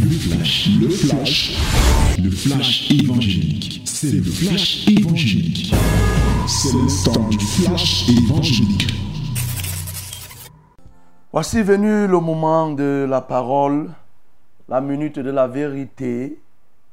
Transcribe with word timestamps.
Le 0.00 0.10
flash, 0.10 0.68
le 0.80 0.88
flash, 0.88 1.56
le 2.22 2.30
flash 2.30 2.90
évangélique. 2.90 3.82
C'est 3.84 4.12
le 4.12 4.22
flash 4.22 4.86
évangélique. 4.88 5.74
C'est 6.46 6.72
le 6.72 7.04
temps 7.04 7.28
du 7.28 7.38
flash 7.38 8.08
évangélique. 8.08 8.86
Voici 11.32 11.62
venu 11.62 12.06
le 12.06 12.20
moment 12.20 12.70
de 12.70 13.06
la 13.08 13.20
parole, 13.20 13.90
la 14.68 14.80
minute 14.80 15.18
de 15.18 15.30
la 15.30 15.46
vérité, 15.46 16.38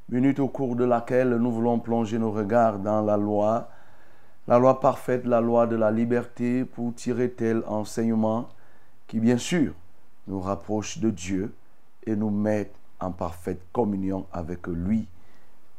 minute 0.10 0.40
au 0.40 0.48
cours 0.48 0.76
de 0.76 0.86
laquelle 0.86 1.36
nous 1.36 1.52
voulons 1.52 1.80
plonger 1.80 2.18
nos 2.18 2.32
regards 2.32 2.80
dans 2.80 3.02
la 3.02 3.18
loi, 3.18 3.70
la 4.48 4.60
loi 4.60 4.80
parfaite, 4.80 5.26
la 5.26 5.42
loi 5.42 5.68
de 5.68 5.76
la 5.76 5.92
liberté, 5.92 6.66
pour 6.66 6.94
tirer 6.96 7.30
tel 7.30 7.64
enseignement 7.68 8.50
qui, 9.08 9.20
bien 9.20 9.38
sûr, 9.38 9.74
nous 10.28 10.40
rapproche 10.40 11.00
de 11.00 11.10
Dieu 11.10 11.54
et 12.06 12.16
nous 12.16 12.30
met 12.30 12.72
en 13.04 13.12
parfaite 13.12 13.62
communion 13.72 14.26
avec 14.32 14.66
lui. 14.68 15.08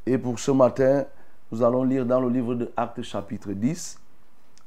Et 0.06 0.18
pour 0.18 0.38
ce 0.38 0.50
matin, 0.50 1.04
nous 1.50 1.62
allons 1.62 1.84
lire 1.84 2.04
dans 2.04 2.20
le 2.20 2.28
livre 2.28 2.54
de 2.54 2.70
Actes 2.76 3.02
chapitre 3.02 3.52
10, 3.52 3.98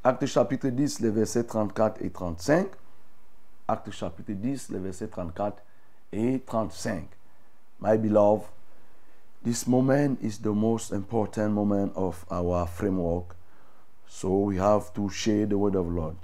Actes 0.03 0.25
chapitre 0.25 0.69
10, 0.69 1.01
les 1.01 1.09
versets 1.09 1.43
34 1.43 2.01
et 2.01 2.09
35. 2.09 2.67
Actes 3.67 3.91
chapitre 3.91 4.31
10, 4.31 4.69
les 4.69 4.79
versets 4.79 5.07
34 5.07 5.61
et 6.13 6.39
35. 6.45 7.07
My 7.81 7.97
beloved, 7.97 8.45
this 9.43 9.67
moment 9.67 10.17
is 10.21 10.39
the 10.41 10.53
most 10.53 10.91
important 10.91 11.49
moment 11.53 11.91
of 11.95 12.25
our 12.31 12.65
framework. 12.67 13.35
So 14.07 14.29
we 14.37 14.57
have 14.57 14.93
to 14.93 15.09
share 15.09 15.45
the 15.45 15.57
word 15.57 15.75
of 15.75 15.87
Lord. 15.87 16.15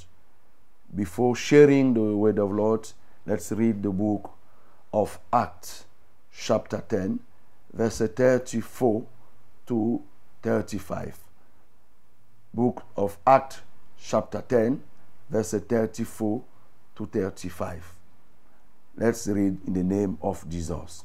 Before 0.95 1.35
sharing 1.35 1.93
the 1.93 2.15
word 2.15 2.39
of 2.39 2.51
Lord, 2.51 2.87
let's 3.25 3.51
read 3.51 3.83
the 3.83 3.89
book 3.89 4.31
of 4.93 5.19
Acts, 5.31 5.85
chapter 6.33 6.81
10, 6.81 7.19
verse 7.73 8.01
34 8.15 9.03
to 9.65 10.01
35. 10.41 11.17
Book 12.53 12.83
of 12.95 13.17
Acts, 13.25 13.61
chapter 13.97 14.41
10, 14.41 14.81
verse 15.29 15.55
34 15.67 16.43
to 16.95 17.05
35. 17.05 17.95
Let's 18.95 19.27
read 19.27 19.57
in 19.65 19.73
the 19.73 19.83
name 19.83 20.17
of 20.21 20.47
Jesus. 20.49 21.03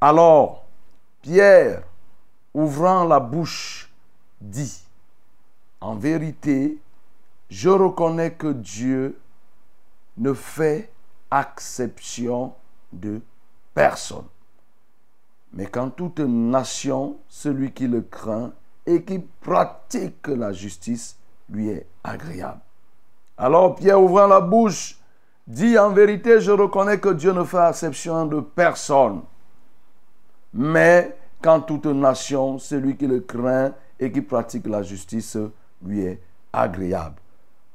Alors, 0.00 0.64
Pierre, 1.22 1.84
ouvrant 2.54 3.04
la 3.04 3.20
bouche, 3.20 3.90
dit, 4.40 4.86
En 5.80 5.96
vérité, 5.96 6.78
je 7.48 7.70
reconnais 7.70 8.32
que 8.32 8.52
Dieu 8.52 9.18
ne 10.18 10.34
fait 10.34 10.92
acception 11.30 12.54
de 12.92 13.22
personne. 13.80 14.26
Mais 15.54 15.66
qu'en 15.66 15.88
toute 15.88 16.20
nation, 16.20 17.16
celui 17.28 17.72
qui 17.72 17.88
le 17.88 18.02
craint 18.02 18.52
et 18.86 19.02
qui 19.02 19.18
pratique 19.18 20.26
la 20.28 20.52
justice 20.52 21.16
lui 21.48 21.70
est 21.70 21.86
agréable. 22.04 22.60
Alors 23.38 23.74
Pierre, 23.74 24.00
ouvrant 24.00 24.26
la 24.26 24.40
bouche, 24.40 24.98
dit 25.46 25.78
en 25.78 25.90
vérité, 25.90 26.40
je 26.40 26.52
reconnais 26.52 27.00
que 27.00 27.08
Dieu 27.08 27.32
ne 27.32 27.42
fait 27.42 27.56
acception 27.58 28.26
de 28.26 28.40
personne. 28.40 29.22
Mais 30.52 31.16
qu'en 31.40 31.60
toute 31.60 31.86
nation, 31.86 32.58
celui 32.58 32.96
qui 32.96 33.06
le 33.06 33.20
craint 33.20 33.72
et 33.98 34.12
qui 34.12 34.20
pratique 34.20 34.66
la 34.66 34.82
justice 34.82 35.38
lui 35.82 36.02
est 36.02 36.20
agréable. 36.52 37.16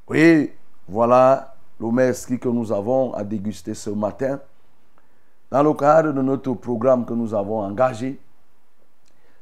Oui, 0.07 0.51
voilà 0.87 1.55
le 1.79 1.91
mestre 1.91 2.35
que 2.35 2.49
nous 2.49 2.71
avons 2.71 3.13
à 3.15 3.23
déguster 3.23 3.73
ce 3.73 3.89
matin. 3.89 4.39
Dans 5.55 5.63
le 5.63 5.73
cadre 5.73 6.11
de 6.11 6.21
notre 6.21 6.53
programme 6.55 7.05
que 7.05 7.13
nous 7.13 7.33
avons 7.33 7.61
engagé, 7.61 8.19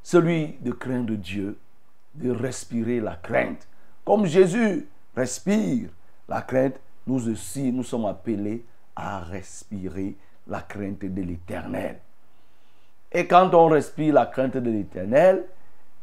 celui 0.03 0.59
de 0.61 0.71
craindre 0.71 1.15
Dieu, 1.15 1.57
de 2.13 2.29
respirer 2.29 2.99
la 2.99 3.15
crainte. 3.15 3.67
Comme 4.05 4.27
Jésus 4.27 4.87
respire 5.15 5.89
la 6.29 6.43
crainte, 6.43 6.75
nous 7.07 7.29
aussi, 7.29 7.71
nous 7.71 7.81
sommes 7.81 8.05
appelés 8.05 8.63
à 8.95 9.21
respirer 9.21 10.15
la 10.45 10.61
crainte 10.61 11.03
de 11.03 11.21
l'éternel. 11.23 11.97
Et 13.11 13.25
quand 13.25 13.51
on 13.55 13.69
respire 13.69 14.13
la 14.13 14.27
crainte 14.27 14.57
de 14.57 14.69
l'éternel, 14.69 15.45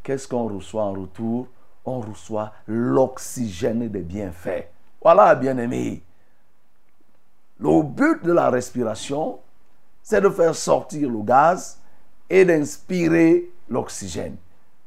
qu'est-ce 0.03 0.27
qu'on 0.27 0.49
reçoit 0.49 0.87
en 0.87 0.93
retour? 0.93 1.47
On 1.85 2.01
reçoit 2.01 2.53
l'oxygène 2.67 3.87
des 3.87 4.03
bienfaits. 4.03 4.73
Voilà, 5.01 5.37
bien-aimés. 5.37 6.03
Le 7.61 7.83
but 7.85 8.25
de 8.25 8.33
la 8.33 8.51
respiration, 8.51 9.39
c'est 10.03 10.21
de 10.21 10.29
faire 10.29 10.55
sortir 10.55 11.11
le 11.11 11.23
gaz 11.23 11.79
et 12.29 12.45
d'inspirer 12.45 13.51
l'oxygène. 13.69 14.37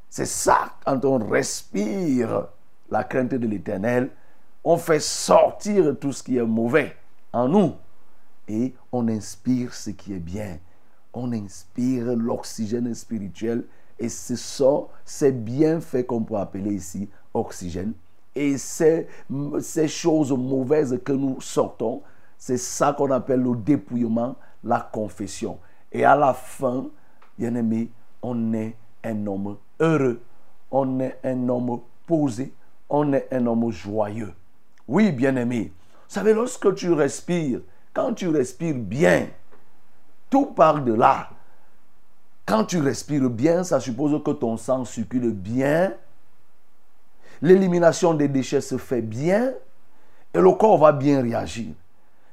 C'est 0.09 0.25
ça, 0.25 0.75
quand 0.85 1.03
on 1.05 1.17
respire 1.17 2.47
la 2.89 3.03
crainte 3.03 3.33
de 3.33 3.47
l'éternel, 3.47 4.11
on 4.63 4.77
fait 4.77 4.99
sortir 4.99 5.95
tout 5.99 6.11
ce 6.11 6.23
qui 6.23 6.37
est 6.37 6.45
mauvais 6.45 6.95
en 7.31 7.47
nous 7.47 7.73
et 8.47 8.73
on 8.91 9.07
inspire 9.07 9.73
ce 9.73 9.89
qui 9.89 10.13
est 10.13 10.19
bien. 10.19 10.59
On 11.13 11.31
inspire 11.33 12.15
l'oxygène 12.15 12.93
spirituel 12.93 13.65
et 13.99 14.09
ce 14.09 14.35
sont 14.35 14.87
ces 15.05 15.31
bienfaits 15.31 16.05
qu'on 16.05 16.23
peut 16.23 16.35
appeler 16.35 16.73
ici 16.73 17.09
oxygène. 17.33 17.93
Et 18.35 18.57
ces, 18.57 19.07
ces 19.61 19.87
choses 19.87 20.31
mauvaises 20.31 20.99
que 21.03 21.13
nous 21.13 21.39
sortons, 21.39 22.01
c'est 22.37 22.57
ça 22.57 22.93
qu'on 22.93 23.11
appelle 23.11 23.41
le 23.41 23.55
dépouillement, 23.55 24.35
la 24.63 24.79
confession. 24.79 25.59
Et 25.91 26.05
à 26.05 26.15
la 26.15 26.33
fin, 26.33 26.87
bien 27.37 27.55
aimé, 27.55 27.89
on 28.21 28.53
est 28.53 28.75
un 29.03 29.27
homme 29.27 29.57
heureux, 29.79 30.21
on 30.71 30.99
est 30.99 31.19
un 31.23 31.49
homme 31.49 31.81
posé, 32.07 32.53
on 32.89 33.13
est 33.13 33.27
un 33.31 33.45
homme 33.45 33.71
joyeux. 33.71 34.33
Oui, 34.87 35.11
bien 35.11 35.35
aimé. 35.35 35.71
Vous 36.07 36.13
savez, 36.13 36.33
lorsque 36.33 36.73
tu 36.75 36.91
respires, 36.91 37.61
quand 37.93 38.13
tu 38.13 38.27
respires 38.27 38.75
bien, 38.75 39.27
tout 40.29 40.47
part 40.47 40.83
de 40.83 40.93
là. 40.93 41.29
Quand 42.45 42.65
tu 42.65 42.79
respires 42.79 43.29
bien, 43.29 43.63
ça 43.63 43.79
suppose 43.79 44.21
que 44.23 44.31
ton 44.31 44.57
sang 44.57 44.83
circule 44.83 45.31
bien, 45.31 45.93
l'élimination 47.41 48.13
des 48.13 48.27
déchets 48.27 48.61
se 48.61 48.77
fait 48.77 49.01
bien 49.01 49.53
et 50.33 50.39
le 50.39 50.51
corps 50.53 50.77
va 50.77 50.91
bien 50.91 51.21
réagir. 51.21 51.73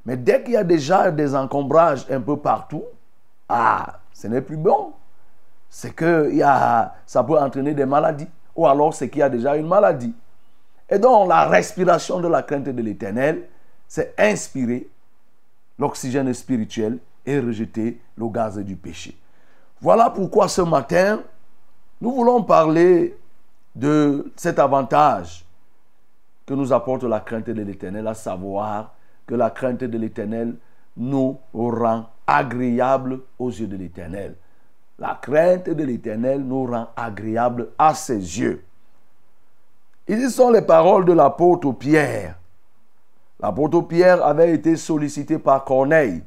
Mais 0.04 0.16
dès 0.16 0.42
qu'il 0.42 0.54
y 0.54 0.56
a 0.56 0.64
déjà 0.64 1.10
des 1.10 1.34
encombrages 1.34 2.06
un 2.10 2.20
peu 2.20 2.36
partout, 2.36 2.84
ah, 3.48 4.00
ce 4.12 4.26
n'est 4.26 4.40
plus 4.40 4.56
bon. 4.56 4.92
C'est 5.68 5.94
que 5.94 6.32
y 6.32 6.42
a, 6.42 6.94
ça 7.06 7.22
peut 7.22 7.38
entraîner 7.38 7.74
des 7.74 7.86
maladies. 7.86 8.28
Ou 8.56 8.66
alors 8.66 8.94
c'est 8.94 9.08
qu'il 9.08 9.20
y 9.20 9.22
a 9.22 9.28
déjà 9.28 9.56
une 9.56 9.68
maladie. 9.68 10.14
Et 10.88 10.98
donc 10.98 11.28
la 11.28 11.46
respiration 11.46 12.20
de 12.20 12.28
la 12.28 12.42
crainte 12.42 12.64
de 12.64 12.82
l'éternel, 12.82 13.46
c'est 13.86 14.14
inspirer 14.18 14.88
l'oxygène 15.78 16.32
spirituel 16.34 16.98
et 17.24 17.38
rejeter 17.38 18.00
le 18.16 18.28
gaz 18.28 18.58
du 18.58 18.76
péché. 18.76 19.16
Voilà 19.80 20.10
pourquoi 20.10 20.48
ce 20.48 20.62
matin, 20.62 21.20
nous 22.00 22.12
voulons 22.12 22.42
parler 22.42 23.16
de 23.74 24.32
cet 24.36 24.58
avantage 24.58 25.44
que 26.44 26.54
nous 26.54 26.72
apporte 26.72 27.04
la 27.04 27.20
crainte 27.20 27.46
de 27.46 27.62
l'éternel, 27.62 28.06
à 28.06 28.14
savoir 28.14 28.94
que 29.30 29.36
la 29.36 29.50
crainte 29.50 29.84
de 29.84 29.96
l'éternel 29.96 30.56
nous 30.96 31.38
rend 31.54 32.06
agréable 32.26 33.20
aux 33.38 33.50
yeux 33.50 33.68
de 33.68 33.76
l'éternel. 33.76 34.34
La 34.98 35.20
crainte 35.22 35.70
de 35.70 35.84
l'éternel 35.84 36.42
nous 36.42 36.66
rend 36.66 36.88
agréable 36.96 37.68
à 37.78 37.94
ses 37.94 38.16
yeux. 38.16 38.64
Ici 40.08 40.30
sont 40.30 40.50
les 40.50 40.62
paroles 40.62 41.04
de 41.04 41.12
l'apôtre 41.12 41.70
Pierre. 41.70 42.40
L'apôtre 43.40 43.82
Pierre 43.82 44.26
avait 44.26 44.52
été 44.52 44.74
sollicité 44.74 45.38
par 45.38 45.64
Corneille. 45.64 46.24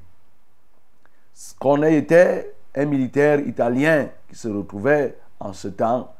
Corneille 1.59 1.97
était 1.97 2.55
un 2.73 2.85
militaire 2.85 3.41
italien 3.41 4.07
qui 4.29 4.35
se 4.37 4.47
retrouvait 4.47 5.17
en 5.41 5.51
ce 5.51 5.67
temps, 5.67 6.13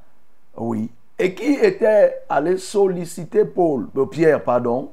oui, 0.57 0.91
et 1.18 1.33
qui 1.33 1.53
était 1.53 2.24
allé 2.27 2.57
solliciter 2.57 3.45
Paul, 3.45 3.88
euh, 3.95 4.06
Pierre, 4.06 4.44
pardon, 4.44 4.91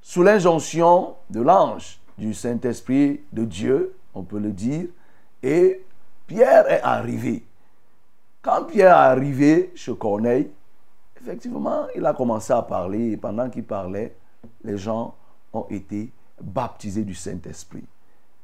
sous 0.00 0.22
l'injonction 0.22 1.14
de 1.30 1.40
l'ange 1.40 1.98
du 2.16 2.34
Saint-Esprit 2.34 3.20
de 3.32 3.44
Dieu, 3.44 3.94
on 4.14 4.22
peut 4.22 4.38
le 4.38 4.50
dire, 4.50 4.86
et 5.42 5.84
Pierre 6.26 6.70
est 6.70 6.82
arrivé. 6.82 7.44
Quand 8.42 8.64
Pierre 8.64 8.92
est 8.92 9.10
arrivé 9.10 9.72
chez 9.74 9.94
Corneille, 9.96 10.50
effectivement, 11.20 11.86
il 11.94 12.04
a 12.04 12.14
commencé 12.14 12.52
à 12.52 12.62
parler, 12.62 13.12
et 13.12 13.16
pendant 13.16 13.48
qu'il 13.48 13.64
parlait, 13.64 14.14
les 14.64 14.78
gens 14.78 15.14
ont 15.52 15.66
été 15.70 16.10
baptisés 16.40 17.04
du 17.04 17.14
Saint-Esprit. 17.14 17.84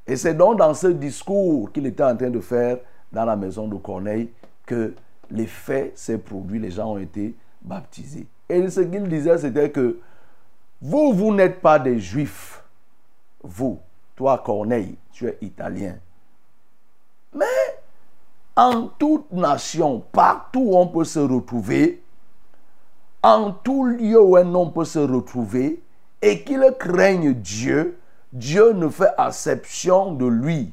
Et 0.06 0.16
c'est 0.16 0.34
donc 0.34 0.58
dans 0.58 0.74
ce 0.74 0.88
discours 0.88 1.72
qu'il 1.72 1.86
était 1.86 2.04
en 2.04 2.16
train 2.16 2.30
de 2.30 2.40
faire 2.40 2.78
dans 3.10 3.24
la 3.24 3.36
maison 3.36 3.68
de 3.68 3.76
Corneille 3.76 4.30
que 4.66 4.94
l'effet 5.30 5.92
s'est 5.94 6.18
produit, 6.18 6.58
les 6.58 6.70
gens 6.70 6.92
ont 6.92 6.98
été 6.98 7.34
baptisés. 7.62 8.26
Et 8.48 8.68
ce 8.68 8.80
qu'il 8.80 9.08
disait, 9.08 9.38
c'était 9.38 9.70
que 9.70 9.98
vous, 10.86 11.14
vous 11.14 11.34
n'êtes 11.34 11.62
pas 11.62 11.78
des 11.78 11.98
juifs. 11.98 12.62
Vous, 13.42 13.80
toi 14.14 14.42
Corneille, 14.44 14.98
tu 15.12 15.26
es 15.26 15.38
italien. 15.40 15.96
Mais 17.34 17.46
en 18.54 18.88
toute 18.88 19.32
nation, 19.32 20.04
partout 20.12 20.60
où 20.60 20.76
on 20.76 20.86
peut 20.86 21.04
se 21.04 21.20
retrouver, 21.20 22.02
en 23.22 23.52
tout 23.52 23.86
lieu 23.86 24.20
où 24.20 24.36
un 24.36 24.54
homme 24.54 24.74
peut 24.74 24.84
se 24.84 24.98
retrouver, 24.98 25.82
et 26.20 26.44
qu'il 26.44 26.62
craigne 26.78 27.32
Dieu, 27.32 27.98
Dieu 28.30 28.74
ne 28.74 28.90
fait 28.90 29.14
exception 29.18 30.12
de 30.12 30.26
lui. 30.26 30.70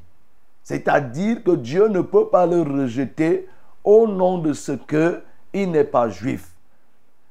C'est-à-dire 0.64 1.42
que 1.42 1.52
Dieu 1.52 1.88
ne 1.88 2.02
peut 2.02 2.28
pas 2.28 2.46
le 2.46 2.64
rejeter 2.64 3.48
au 3.86 4.08
nom 4.08 4.40
de 4.40 4.52
ce 4.52 4.74
que 4.74 5.24
il 5.54 5.72
n'est 5.72 5.86
pas 5.86 6.10
juif. 6.10 6.50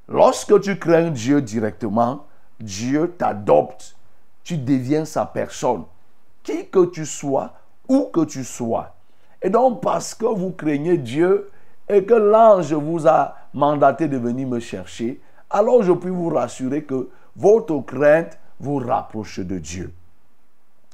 Lorsque 0.08 0.58
tu 0.62 0.78
crains 0.78 1.10
Dieu 1.10 1.42
directement, 1.42 2.24
Dieu 2.60 3.14
t'adopte. 3.16 3.96
Tu 4.44 4.56
deviens 4.56 5.04
sa 5.04 5.26
personne. 5.26 5.84
Qui 6.42 6.66
que 6.68 6.86
tu 6.86 7.06
sois, 7.06 7.52
où 7.88 8.04
que 8.12 8.24
tu 8.24 8.44
sois. 8.44 8.94
Et 9.42 9.50
donc, 9.50 9.82
parce 9.82 10.14
que 10.14 10.26
vous 10.26 10.50
craignez 10.50 10.98
Dieu 10.98 11.50
et 11.88 12.04
que 12.04 12.14
l'ange 12.14 12.72
vous 12.72 13.06
a 13.06 13.34
mandaté 13.52 14.08
de 14.08 14.16
venir 14.16 14.46
me 14.46 14.60
chercher, 14.60 15.20
alors 15.48 15.82
je 15.82 15.92
puis 15.92 16.10
vous 16.10 16.28
rassurer 16.28 16.84
que 16.84 17.08
votre 17.36 17.80
crainte 17.80 18.38
vous 18.60 18.76
rapproche 18.76 19.40
de 19.40 19.58
Dieu. 19.58 19.92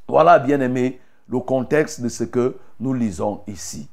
Voilà, 0.09 0.39
bien 0.39 0.61
aimé, 0.61 1.01
le 1.29 1.41
contexte 1.41 2.01
de 2.01 2.09
ce 2.09 2.25
que 2.25 2.57
nous 2.81 2.95
lisons 2.95 3.43
ici. 3.47 3.89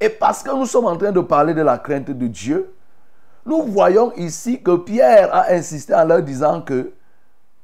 Et 0.00 0.08
parce 0.08 0.42
que 0.42 0.50
nous 0.50 0.66
sommes 0.66 0.86
en 0.86 0.96
train 0.96 1.12
de 1.12 1.20
parler 1.20 1.52
de 1.52 1.62
la 1.62 1.76
crainte 1.78 2.10
de 2.10 2.26
Dieu, 2.26 2.72
nous 3.44 3.62
voyons 3.64 4.12
ici 4.16 4.62
que 4.62 4.76
Pierre 4.76 5.34
a 5.34 5.50
insisté 5.50 5.94
en 5.94 6.04
leur 6.04 6.22
disant 6.22 6.62
que 6.62 6.92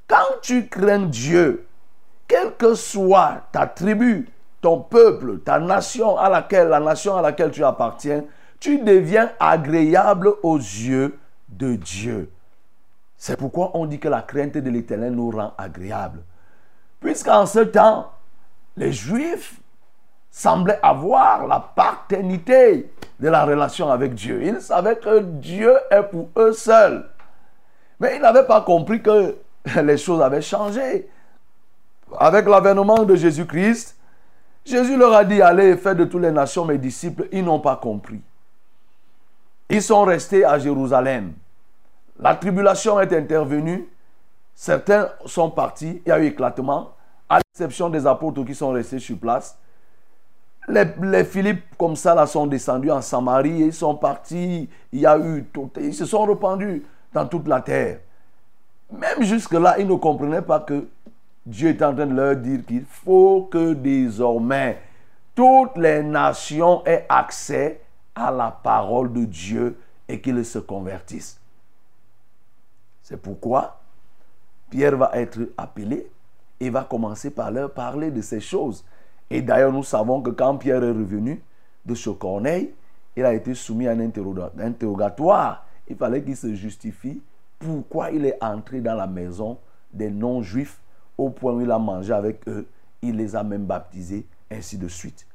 quand 0.08 0.40
tu 0.42 0.68
crains 0.68 1.06
Dieu, 1.06 1.66
quelle 2.28 2.54
que 2.56 2.74
soit 2.74 3.42
ta 3.52 3.66
tribu, 3.66 4.28
ton 4.60 4.80
peuple, 4.80 5.38
ta 5.38 5.58
nation 5.58 6.16
à 6.16 6.28
laquelle, 6.28 6.68
la 6.68 6.80
nation 6.80 7.16
à 7.16 7.22
laquelle 7.22 7.50
tu 7.50 7.64
appartiens, 7.64 8.24
tu 8.58 8.78
deviens 8.78 9.30
agréable 9.38 10.32
aux 10.42 10.56
yeux 10.56 11.18
de 11.48 11.74
Dieu. 11.74 12.30
C'est 13.16 13.36
pourquoi 13.36 13.70
on 13.74 13.86
dit 13.86 13.98
que 13.98 14.08
la 14.08 14.22
crainte 14.22 14.56
de 14.56 14.70
l'Éternel 14.70 15.12
nous 15.12 15.30
rend 15.30 15.52
agréables. 15.56 16.22
Puisqu'en 17.00 17.46
ce 17.46 17.60
temps, 17.60 18.10
les 18.76 18.92
Juifs 18.92 19.60
semblaient 20.30 20.80
avoir 20.82 21.46
la 21.46 21.60
paternité 21.60 22.92
de 23.20 23.28
la 23.28 23.44
relation 23.44 23.90
avec 23.90 24.14
Dieu. 24.14 24.42
Ils 24.42 24.60
savaient 24.60 24.96
que 24.96 25.20
Dieu 25.20 25.74
est 25.90 26.02
pour 26.02 26.28
eux 26.36 26.52
seuls. 26.52 27.08
Mais 28.00 28.16
ils 28.16 28.22
n'avaient 28.22 28.46
pas 28.46 28.60
compris 28.60 29.00
que 29.00 29.36
les 29.82 29.98
choses 29.98 30.20
avaient 30.20 30.42
changé. 30.42 31.08
Avec 32.18 32.46
l'avènement 32.46 33.04
de 33.04 33.16
Jésus-Christ, 33.16 33.96
Jésus 34.64 34.96
leur 34.96 35.12
a 35.12 35.24
dit, 35.24 35.42
allez, 35.42 35.76
faites 35.76 35.96
de 35.96 36.04
toutes 36.04 36.22
les 36.22 36.30
nations 36.30 36.64
mes 36.64 36.78
disciples. 36.78 37.28
Ils 37.32 37.44
n'ont 37.44 37.60
pas 37.60 37.76
compris. 37.76 38.20
Ils 39.68 39.82
sont 39.82 40.04
restés 40.04 40.44
à 40.44 40.58
Jérusalem. 40.58 41.32
La 42.18 42.34
tribulation 42.34 43.00
est 43.00 43.12
intervenue. 43.12 43.88
Certains 44.54 45.08
sont 45.24 45.50
partis. 45.50 46.00
Il 46.06 46.08
y 46.08 46.12
a 46.12 46.18
eu 46.20 46.26
éclatement. 46.26 46.92
À 47.28 47.38
l'exception 47.38 47.90
des 47.90 48.06
apôtres 48.06 48.44
qui 48.44 48.54
sont 48.54 48.70
restés 48.70 49.00
sur 49.00 49.18
place. 49.18 49.58
Les, 50.68 50.84
les 51.02 51.24
Philippe, 51.24 51.62
comme 51.76 51.96
ça, 51.96 52.24
sont 52.26 52.46
descendus 52.46 52.90
en 52.90 53.02
Samarie. 53.02 53.60
Ils 53.66 53.72
sont 53.72 53.96
partis. 53.96 54.68
Il 54.92 55.00
y 55.00 55.06
a 55.06 55.18
eu. 55.18 55.44
Ils 55.78 55.94
se 55.94 56.06
sont 56.06 56.24
répandus 56.24 56.84
dans 57.12 57.26
toute 57.26 57.46
la 57.48 57.60
terre. 57.60 57.98
Même 58.90 59.22
jusque-là, 59.22 59.78
ils 59.78 59.86
ne 59.86 59.94
comprenaient 59.94 60.42
pas 60.42 60.60
que 60.60 60.86
Dieu 61.44 61.68
est 61.68 61.82
en 61.82 61.94
train 61.94 62.06
de 62.06 62.14
leur 62.14 62.36
dire 62.36 62.64
qu'il 62.66 62.84
faut 62.84 63.48
que 63.50 63.72
désormais 63.72 64.78
toutes 65.34 65.76
les 65.76 66.02
nations 66.02 66.84
aient 66.86 67.06
accès 67.08 67.80
à 68.14 68.30
la 68.30 68.50
parole 68.50 69.12
de 69.12 69.24
Dieu 69.24 69.78
et 70.08 70.20
qu'ils 70.20 70.44
se 70.44 70.58
convertissent. 70.58 71.38
C'est 73.02 73.20
pourquoi 73.20 73.80
Pierre 74.70 74.96
va 74.96 75.10
être 75.14 75.38
appelé 75.56 76.10
et 76.58 76.70
va 76.70 76.84
commencer 76.84 77.30
par 77.30 77.50
leur 77.50 77.72
parler 77.72 78.10
de 78.10 78.20
ces 78.20 78.40
choses. 78.40 78.84
Et 79.30 79.42
d'ailleurs, 79.42 79.72
nous 79.72 79.84
savons 79.84 80.22
que 80.22 80.30
quand 80.30 80.56
Pierre 80.56 80.82
est 80.82 80.88
revenu 80.88 81.40
de 81.84 81.94
ce 81.94 82.10
Corneille, 82.10 82.72
il 83.14 83.24
a 83.24 83.34
été 83.34 83.54
soumis 83.54 83.86
à 83.86 83.92
un 83.92 84.00
interrogatoire. 84.00 85.64
Il 85.88 85.96
fallait 85.96 86.22
qu'il 86.22 86.36
se 86.36 86.54
justifie 86.54 87.20
pourquoi 87.58 88.10
il 88.10 88.24
est 88.26 88.42
entré 88.42 88.80
dans 88.80 88.94
la 88.94 89.06
maison 89.06 89.58
des 89.92 90.10
non-juifs 90.10 90.80
au 91.16 91.30
point 91.30 91.52
où 91.52 91.60
il 91.60 91.70
a 91.70 91.78
mangé 91.78 92.12
avec 92.12 92.46
eux. 92.48 92.66
Il 93.02 93.16
les 93.16 93.34
a 93.34 93.42
même 93.42 93.64
baptisés, 93.64 94.26
ainsi 94.50 94.78
de 94.78 94.88
suite. 94.88 95.26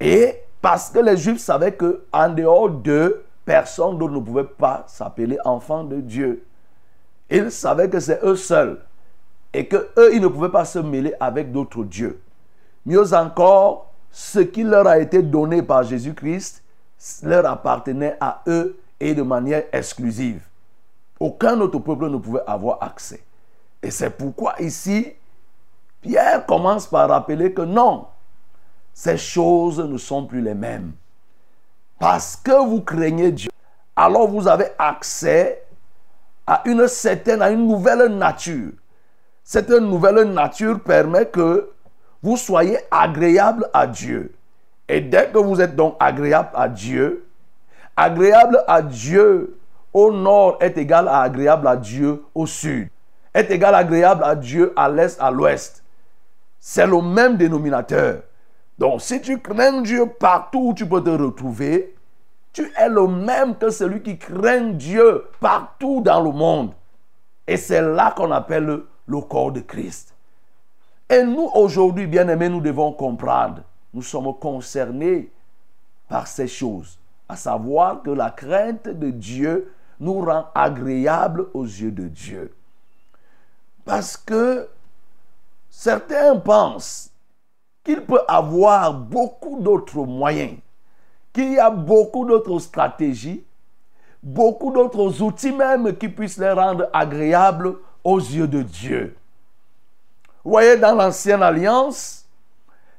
Et 0.00 0.42
parce 0.60 0.90
que 0.90 0.98
les 0.98 1.16
juifs 1.16 1.38
savaient 1.38 1.72
que 1.72 2.04
en 2.12 2.28
dehors 2.28 2.68
d'eux, 2.68 3.24
personne 3.44 3.98
d'autre 3.98 4.14
ne 4.14 4.20
pouvait 4.20 4.44
pas 4.44 4.84
s'appeler 4.88 5.38
enfant 5.44 5.84
de 5.84 6.00
Dieu. 6.00 6.44
Ils 7.30 7.50
savaient 7.50 7.88
que 7.88 8.00
c'est 8.00 8.22
eux 8.22 8.36
seuls 8.36 8.78
et 9.52 9.66
que 9.66 9.88
eux 9.96 10.14
ils 10.14 10.20
ne 10.20 10.28
pouvaient 10.28 10.50
pas 10.50 10.64
se 10.64 10.78
mêler 10.78 11.14
avec 11.20 11.52
d'autres 11.52 11.84
dieux. 11.84 12.20
Mieux 12.84 13.14
encore, 13.14 13.92
ce 14.10 14.40
qui 14.40 14.62
leur 14.62 14.86
a 14.86 14.98
été 14.98 15.22
donné 15.22 15.62
par 15.62 15.82
Jésus-Christ 15.82 16.62
leur 17.22 17.46
appartenait 17.46 18.16
à 18.20 18.42
eux 18.46 18.78
et 19.00 19.14
de 19.14 19.22
manière 19.22 19.64
exclusive. 19.72 20.42
Aucun 21.18 21.60
autre 21.60 21.78
peuple 21.78 22.08
ne 22.08 22.18
pouvait 22.18 22.42
avoir 22.46 22.82
accès. 22.82 23.22
Et 23.82 23.90
c'est 23.90 24.10
pourquoi 24.10 24.54
ici, 24.60 25.12
Pierre 26.00 26.44
commence 26.46 26.86
par 26.86 27.08
rappeler 27.08 27.52
que 27.52 27.62
non, 27.62 28.06
ces 28.92 29.16
choses 29.16 29.78
ne 29.78 29.98
sont 29.98 30.26
plus 30.26 30.40
les 30.40 30.54
mêmes. 30.54 30.92
Parce 31.98 32.36
que 32.36 32.66
vous 32.66 32.82
craignez 32.82 33.32
Dieu, 33.32 33.50
alors 33.94 34.28
vous 34.28 34.46
avez 34.46 34.68
accès 34.78 35.62
à 36.46 36.62
une 36.66 36.86
certaine, 36.86 37.42
à 37.42 37.50
une 37.50 37.66
nouvelle 37.66 38.06
nature. 38.08 38.72
Cette 39.42 39.70
nouvelle 39.70 40.22
nature 40.32 40.80
permet 40.80 41.26
que 41.26 41.70
vous 42.22 42.36
soyez 42.36 42.78
agréable 42.90 43.68
à 43.72 43.86
Dieu. 43.86 44.34
Et 44.88 45.00
dès 45.00 45.28
que 45.28 45.38
vous 45.38 45.60
êtes 45.60 45.74
donc 45.74 45.96
agréable 45.98 46.50
à 46.54 46.68
Dieu, 46.68 47.26
agréable 47.96 48.62
à 48.68 48.82
Dieu 48.82 49.55
au 49.96 50.12
nord 50.12 50.58
est 50.60 50.76
égal 50.76 51.08
à 51.08 51.22
agréable 51.22 51.66
à 51.66 51.74
Dieu 51.74 52.22
au 52.34 52.44
sud, 52.44 52.90
est 53.32 53.50
égal 53.50 53.74
à 53.74 53.78
agréable 53.78 54.24
à 54.24 54.36
Dieu 54.36 54.74
à 54.76 54.90
l'est, 54.90 55.18
à 55.18 55.30
l'ouest. 55.30 55.82
C'est 56.60 56.86
le 56.86 57.00
même 57.00 57.38
dénominateur. 57.38 58.20
Donc 58.78 59.00
si 59.00 59.22
tu 59.22 59.40
crains 59.40 59.80
Dieu 59.80 60.04
partout 60.04 60.68
où 60.68 60.74
tu 60.74 60.86
peux 60.86 61.02
te 61.02 61.08
retrouver, 61.08 61.96
tu 62.52 62.70
es 62.76 62.90
le 62.90 63.06
même 63.06 63.56
que 63.56 63.70
celui 63.70 64.02
qui 64.02 64.18
craint 64.18 64.72
Dieu 64.72 65.24
partout 65.40 66.02
dans 66.02 66.20
le 66.20 66.30
monde. 66.30 66.74
Et 67.46 67.56
c'est 67.56 67.80
là 67.80 68.12
qu'on 68.14 68.32
appelle 68.32 68.82
le 69.06 69.20
corps 69.22 69.52
de 69.52 69.60
Christ. 69.60 70.14
Et 71.08 71.22
nous, 71.22 71.48
aujourd'hui, 71.54 72.06
bien-aimés, 72.06 72.50
nous 72.50 72.60
devons 72.60 72.92
comprendre, 72.92 73.62
nous 73.94 74.02
sommes 74.02 74.34
concernés 74.38 75.30
par 76.06 76.26
ces 76.26 76.48
choses, 76.48 76.98
à 77.30 77.36
savoir 77.36 78.02
que 78.02 78.10
la 78.10 78.28
crainte 78.28 78.88
de 78.88 79.08
Dieu 79.08 79.72
nous 80.00 80.20
rend 80.20 80.46
agréables 80.54 81.46
aux 81.54 81.64
yeux 81.64 81.92
de 81.92 82.08
Dieu. 82.08 82.54
Parce 83.84 84.16
que 84.16 84.68
certains 85.70 86.36
pensent 86.36 87.10
qu'il 87.84 88.02
peut 88.02 88.22
avoir 88.28 88.92
beaucoup 88.92 89.60
d'autres 89.60 90.04
moyens 90.04 90.58
qu'il 91.36 91.52
y 91.52 91.58
a 91.58 91.68
beaucoup 91.68 92.24
d'autres 92.24 92.58
stratégies, 92.60 93.44
beaucoup 94.22 94.72
d'autres 94.72 95.20
outils 95.20 95.52
même 95.52 95.94
qui 95.94 96.08
puissent 96.08 96.38
les 96.38 96.50
rendre 96.50 96.88
agréables 96.94 97.76
aux 98.02 98.18
yeux 98.18 98.48
de 98.48 98.62
Dieu. 98.62 99.14
Vous 100.42 100.52
voyez, 100.52 100.78
dans 100.78 100.94
l'ancienne 100.94 101.42
alliance, 101.42 102.24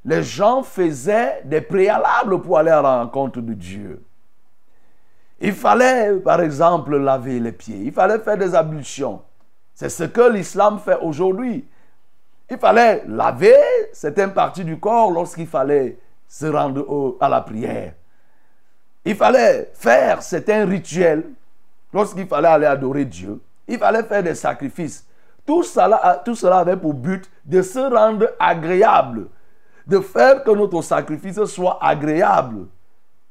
les 0.06 0.22
gens 0.22 0.62
faisaient 0.62 1.42
des 1.46 1.62
préalables 1.62 2.40
pour 2.44 2.60
aller 2.60 2.70
à 2.70 2.84
la 2.84 3.00
rencontre 3.00 3.42
de 3.42 3.54
Dieu. 3.54 4.06
Il 5.40 5.54
fallait, 5.54 6.14
par 6.14 6.42
exemple, 6.42 6.98
laver 6.98 7.40
les 7.40 7.52
pieds. 7.52 7.80
Il 7.84 7.92
fallait 7.92 8.20
faire 8.20 8.38
des 8.38 8.56
ablutions. 8.56 9.22
C'est 9.74 9.90
ce 9.90 10.06
que 10.06 10.32
l'islam 10.32 10.80
fait 10.80 10.98
aujourd'hui. 11.02 11.68
Il 12.50 12.58
fallait 12.58 13.04
laver 13.08 13.56
certaines 13.94 14.34
parties 14.34 14.64
du 14.64 14.80
corps 14.80 15.12
lorsqu'il 15.12 15.48
fallait 15.48 16.00
se 16.28 16.46
rendre 16.48 17.18
à 17.20 17.30
la 17.30 17.42
prière. 17.42 17.94
Il 19.06 19.16
fallait 19.16 19.70
faire 19.74 20.22
certains 20.22 20.66
rituels 20.66 21.24
lorsqu'il 21.94 22.28
fallait 22.28 22.48
aller 22.48 22.66
adorer 22.66 23.06
Dieu. 23.06 23.40
Il 23.68 23.78
fallait 23.78 24.04
faire 24.04 24.24
des 24.24 24.36
sacrifices. 24.36 25.06
Tout 25.46 25.64
cela, 25.64 26.22
tout 26.26 26.36
cela 26.36 26.58
avait 26.58 26.76
pour 26.76 26.94
but 26.94 27.30
de 27.46 27.62
se 27.62 27.80
rendre 27.80 28.30
agréable, 28.40 29.28
de 29.86 30.00
faire 30.00 30.44
que 30.44 30.52
notre 30.52 30.82
sacrifice 30.82 31.42
soit 31.46 31.78
agréable. 31.82 32.68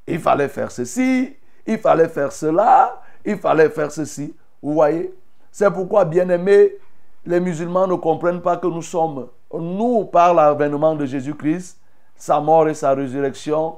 Il 0.06 0.18
fallait 0.18 0.48
faire 0.48 0.70
ceci, 0.70 1.36
il 1.66 1.78
fallait 1.78 2.08
faire 2.08 2.32
cela, 2.32 3.02
il 3.24 3.38
fallait 3.38 3.70
faire 3.70 3.90
ceci. 3.90 4.34
Vous 4.62 4.74
voyez? 4.74 5.14
C'est 5.50 5.70
pourquoi, 5.70 6.04
bien 6.04 6.28
aimés, 6.28 6.76
les 7.24 7.40
musulmans 7.40 7.86
ne 7.86 7.94
comprennent 7.94 8.40
pas 8.40 8.56
que 8.56 8.66
nous 8.66 8.82
sommes, 8.82 9.28
nous, 9.52 10.04
par 10.04 10.34
l'avènement 10.34 10.94
de 10.94 11.06
Jésus-Christ, 11.06 11.78
sa 12.16 12.40
mort 12.40 12.68
et 12.68 12.74
sa 12.74 12.94
résurrection, 12.94 13.76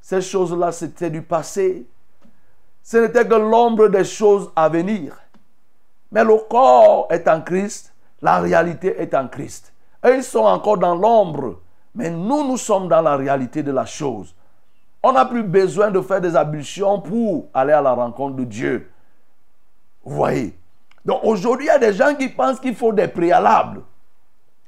ces 0.00 0.20
choses-là, 0.20 0.72
c'était 0.72 1.10
du 1.10 1.22
passé. 1.22 1.86
Ce 2.82 2.96
n'était 2.96 3.26
que 3.26 3.34
l'ombre 3.34 3.88
des 3.88 4.04
choses 4.04 4.50
à 4.56 4.68
venir. 4.68 5.16
Mais 6.10 6.24
le 6.24 6.36
corps 6.48 7.06
est 7.10 7.28
en 7.28 7.40
Christ, 7.40 7.94
la 8.20 8.40
réalité 8.40 9.00
est 9.00 9.14
en 9.14 9.28
Christ. 9.28 9.72
Et 10.04 10.10
ils 10.10 10.24
sont 10.24 10.40
encore 10.40 10.78
dans 10.78 10.94
l'ombre. 10.94 11.60
Mais 11.94 12.10
nous, 12.10 12.46
nous 12.48 12.56
sommes 12.56 12.88
dans 12.88 13.02
la 13.02 13.16
réalité 13.16 13.62
de 13.62 13.70
la 13.70 13.86
chose. 13.86 14.34
On 15.02 15.12
n'a 15.12 15.24
plus 15.24 15.42
besoin 15.42 15.90
de 15.90 16.00
faire 16.00 16.20
des 16.20 16.36
ablutions 16.36 17.00
pour 17.00 17.48
aller 17.52 17.72
à 17.72 17.82
la 17.82 17.92
rencontre 17.92 18.36
de 18.36 18.44
Dieu. 18.44 18.90
Vous 20.04 20.14
voyez? 20.14 20.56
Donc 21.04 21.20
aujourd'hui, 21.24 21.66
il 21.66 21.68
y 21.68 21.70
a 21.70 21.78
des 21.78 21.92
gens 21.92 22.14
qui 22.14 22.28
pensent 22.28 22.60
qu'il 22.60 22.76
faut 22.76 22.92
des 22.92 23.08
préalables 23.08 23.82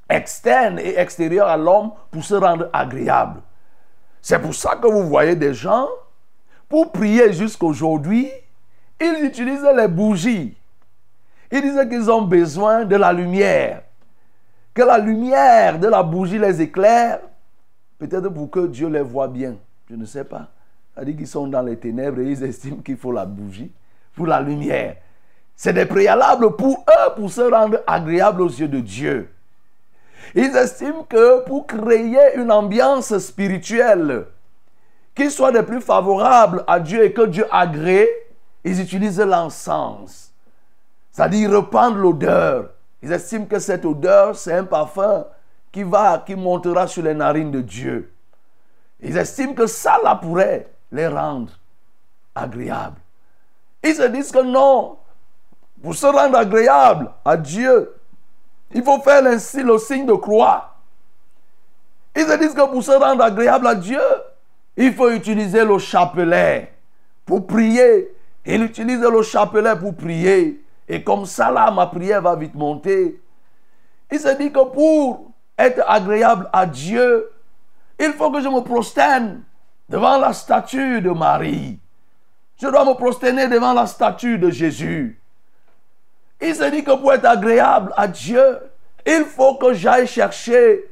externes 0.09 0.79
et 0.79 0.97
extérieurs 0.99 1.47
à 1.47 1.57
l'homme 1.57 1.91
pour 2.11 2.23
se 2.23 2.35
rendre 2.35 2.69
agréable. 2.73 3.41
C'est 4.21 4.39
pour 4.39 4.53
ça 4.53 4.75
que 4.75 4.87
vous 4.87 5.07
voyez 5.07 5.35
des 5.35 5.53
gens, 5.53 5.87
pour 6.67 6.91
prier 6.91 7.31
jusqu'aujourd'hui, 7.31 8.29
ils 8.99 9.25
utilisent 9.25 9.67
les 9.75 9.87
bougies. 9.87 10.57
Ils 11.51 11.61
disent 11.61 11.87
qu'ils 11.89 12.11
ont 12.11 12.23
besoin 12.23 12.85
de 12.85 12.95
la 12.95 13.13
lumière. 13.13 13.83
Que 14.73 14.81
la 14.81 14.97
lumière 14.97 15.79
de 15.79 15.87
la 15.87 16.03
bougie 16.03 16.39
les 16.39 16.61
éclaire. 16.61 17.19
Peut-être 17.97 18.29
pour 18.29 18.49
que 18.49 18.67
Dieu 18.67 18.89
les 18.89 19.01
voit 19.01 19.27
bien. 19.27 19.55
Je 19.89 19.95
ne 19.95 20.05
sais 20.05 20.23
pas. 20.23 20.49
Dit 21.03 21.15
qu'ils 21.15 21.27
sont 21.27 21.47
dans 21.47 21.61
les 21.61 21.77
ténèbres 21.77 22.21
et 22.21 22.31
ils 22.31 22.43
estiment 22.43 22.77
qu'il 22.77 22.97
faut 22.97 23.11
la 23.11 23.25
bougie 23.25 23.71
pour 24.15 24.27
la 24.27 24.39
lumière. 24.39 24.95
C'est 25.55 25.73
des 25.73 25.85
préalables 25.85 26.55
pour 26.55 26.85
eux 26.89 27.13
pour 27.15 27.31
se 27.31 27.41
rendre 27.41 27.81
agréables 27.85 28.41
aux 28.41 28.49
yeux 28.49 28.67
de 28.67 28.79
Dieu. 28.79 29.29
Ils 30.33 30.55
estiment 30.55 31.03
que 31.03 31.43
pour 31.45 31.67
créer 31.67 32.35
une 32.35 32.51
ambiance 32.51 33.17
spirituelle 33.17 34.25
qui 35.13 35.29
soit 35.29 35.51
de 35.51 35.61
plus 35.61 35.81
favorable 35.81 36.63
à 36.67 36.79
Dieu 36.79 37.03
et 37.03 37.13
que 37.13 37.25
Dieu 37.25 37.45
agrée, 37.51 38.09
ils 38.63 38.81
utilisent 38.81 39.19
l'encens. 39.19 40.33
C'est-à-dire 41.11 41.51
répandre 41.51 41.97
l'odeur. 41.97 42.71
Ils 43.01 43.11
estiment 43.13 43.45
que 43.45 43.59
cette 43.59 43.85
odeur, 43.85 44.35
c'est 44.35 44.53
un 44.53 44.65
parfum 44.65 45.25
qui 45.71 45.83
va, 45.83 46.23
qui 46.25 46.35
montera 46.35 46.87
sur 46.87 47.03
les 47.03 47.13
narines 47.13 47.51
de 47.51 47.61
Dieu. 47.61 48.11
Ils 49.01 49.17
estiment 49.17 49.53
que 49.53 49.67
ça 49.67 49.97
là 50.03 50.15
pourrait 50.15 50.67
les 50.91 51.07
rendre 51.07 51.51
agréables. 52.33 52.99
Ils 53.83 53.95
se 53.95 54.03
disent 54.03 54.31
que 54.31 54.41
non, 54.41 54.97
pour 55.81 55.93
se 55.93 56.05
rendre 56.05 56.37
agréable 56.37 57.11
à 57.23 57.37
Dieu, 57.37 57.93
il 58.73 58.83
faut 58.83 58.99
faire 58.99 59.25
ainsi 59.25 59.61
le 59.61 59.77
signe 59.77 60.05
de 60.05 60.13
croix. 60.13 60.75
Ils 62.15 62.25
se 62.25 62.37
disent 62.37 62.53
que 62.53 62.69
pour 62.69 62.83
se 62.83 62.91
rendre 62.91 63.23
agréable 63.23 63.67
à 63.67 63.75
Dieu, 63.75 64.01
il 64.77 64.93
faut 64.93 65.09
utiliser 65.11 65.63
le 65.63 65.77
chapelet 65.77 66.73
pour 67.25 67.45
prier. 67.45 68.13
Il 68.45 68.63
utilise 68.63 69.01
le 69.01 69.21
chapelet 69.21 69.75
pour 69.75 69.95
prier. 69.95 70.63
Et 70.87 71.03
comme 71.03 71.25
ça, 71.25 71.51
ma 71.71 71.87
prière 71.87 72.21
va 72.21 72.35
vite 72.35 72.55
monter. 72.55 73.21
Il 74.11 74.19
se 74.19 74.35
dit 74.37 74.51
que 74.51 74.63
pour 74.65 75.31
être 75.57 75.83
agréable 75.87 76.49
à 76.53 76.65
Dieu, 76.65 77.29
il 77.99 78.13
faut 78.13 78.31
que 78.31 78.41
je 78.41 78.47
me 78.49 78.61
prosterne 78.61 79.43
devant 79.89 80.17
la 80.17 80.33
statue 80.33 81.01
de 81.01 81.11
Marie. 81.11 81.79
Je 82.57 82.67
dois 82.67 82.85
me 82.85 82.93
prosterner 82.93 83.47
devant 83.47 83.73
la 83.73 83.85
statue 83.85 84.37
de 84.37 84.49
Jésus. 84.49 85.19
Il 86.41 86.55
se 86.55 86.69
dit 86.69 86.83
que 86.83 86.95
pour 86.95 87.13
être 87.13 87.25
agréable 87.25 87.93
à 87.95 88.07
Dieu, 88.07 88.59
il 89.05 89.25
faut 89.25 89.55
que 89.55 89.73
j'aille 89.73 90.07
chercher 90.07 90.85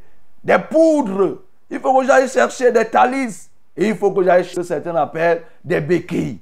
des 0.44 0.58
poudres. 0.60 1.40
Il 1.70 1.80
faut 1.80 1.98
que 2.00 2.06
j'aille 2.06 2.30
chercher 2.30 2.72
des 2.72 2.86
talisses. 2.86 3.50
Et 3.76 3.90
il 3.90 3.96
faut 3.96 4.12
que 4.12 4.24
j'aille 4.24 4.44
chercher 4.44 4.64
certains 4.64 4.96
appellent 4.96 5.44
des 5.64 5.82
béquilles. 5.82 6.40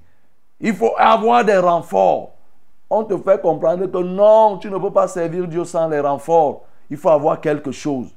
Il 0.60 0.76
faut 0.76 0.94
avoir 0.98 1.46
des 1.46 1.58
renforts. 1.58 2.34
On 2.90 3.04
te 3.04 3.18
fait 3.18 3.42
comprendre 3.42 3.86
que 3.86 3.98
non, 3.98 4.58
tu 4.58 4.70
ne 4.70 4.78
peux 4.78 4.92
pas 4.92 5.08
servir 5.08 5.48
Dieu 5.48 5.64
sans 5.64 5.88
les 5.88 6.00
renforts. 6.00 6.64
Il 6.90 6.98
faut 6.98 7.10
avoir 7.10 7.40
quelque 7.40 7.72
chose. 7.72 8.14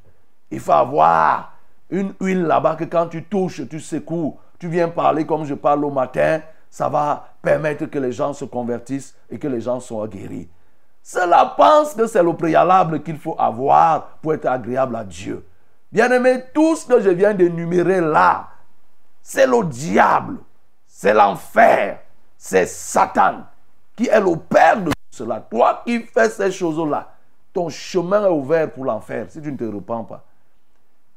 Il 0.50 0.58
faut 0.58 0.72
avoir 0.72 1.53
une 1.90 2.14
huile 2.20 2.42
là-bas 2.42 2.76
que 2.76 2.84
quand 2.84 3.08
tu 3.08 3.24
touches, 3.24 3.68
tu 3.68 3.80
secoues, 3.80 4.38
tu 4.58 4.68
viens 4.68 4.88
parler 4.88 5.26
comme 5.26 5.44
je 5.44 5.54
parle 5.54 5.84
au 5.84 5.90
matin, 5.90 6.40
ça 6.70 6.88
va 6.88 7.28
permettre 7.42 7.86
que 7.86 7.98
les 7.98 8.12
gens 8.12 8.32
se 8.32 8.44
convertissent 8.44 9.14
et 9.30 9.38
que 9.38 9.46
les 9.46 9.60
gens 9.60 9.80
soient 9.80 10.08
guéris. 10.08 10.48
Cela 11.02 11.54
pense 11.56 11.94
que 11.94 12.06
c'est 12.06 12.22
le 12.22 12.32
préalable 12.32 13.02
qu'il 13.02 13.18
faut 13.18 13.36
avoir 13.38 14.18
pour 14.22 14.34
être 14.34 14.46
agréable 14.46 14.96
à 14.96 15.04
Dieu. 15.04 15.46
Bien 15.92 16.10
aimé, 16.10 16.42
tout 16.54 16.74
ce 16.74 16.86
que 16.86 17.00
je 17.00 17.10
viens 17.10 17.34
d'énumérer 17.34 18.00
là, 18.00 18.48
c'est 19.22 19.46
le 19.46 19.64
diable, 19.64 20.38
c'est 20.86 21.14
l'enfer, 21.14 22.00
c'est 22.36 22.66
Satan 22.66 23.42
qui 23.94 24.08
est 24.08 24.20
le 24.20 24.36
père 24.36 24.78
de 24.78 24.90
tout 24.90 24.92
cela. 25.10 25.40
Toi 25.40 25.82
qui 25.86 26.00
fais 26.00 26.28
ces 26.28 26.50
choses-là, 26.50 27.12
ton 27.52 27.68
chemin 27.68 28.26
est 28.26 28.30
ouvert 28.30 28.72
pour 28.72 28.84
l'enfer 28.84 29.26
si 29.28 29.40
tu 29.40 29.52
ne 29.52 29.56
te 29.56 29.64
repens 29.64 30.04
pas. 30.04 30.24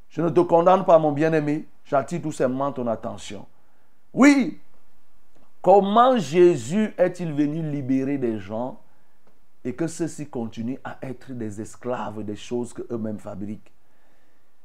Je 0.08 0.22
ne 0.22 0.30
te 0.30 0.40
condamne 0.40 0.84
pas, 0.84 0.98
mon 0.98 1.12
bien-aimé. 1.12 1.66
J'attire 1.84 2.22
tout 2.22 2.32
simplement 2.32 2.72
ton 2.72 2.86
attention. 2.86 3.46
Oui, 4.12 4.58
comment 5.62 6.18
Jésus 6.18 6.94
est-il 6.98 7.32
venu 7.32 7.62
libérer 7.62 8.18
des 8.18 8.38
gens 8.38 8.80
et 9.64 9.74
que 9.74 9.86
ceux-ci 9.86 10.28
continuent 10.28 10.78
à 10.84 10.98
être 11.02 11.32
des 11.32 11.60
esclaves 11.60 12.22
des 12.22 12.36
choses 12.36 12.72
qu'eux-mêmes 12.72 13.18
fabriquent? 13.18 13.72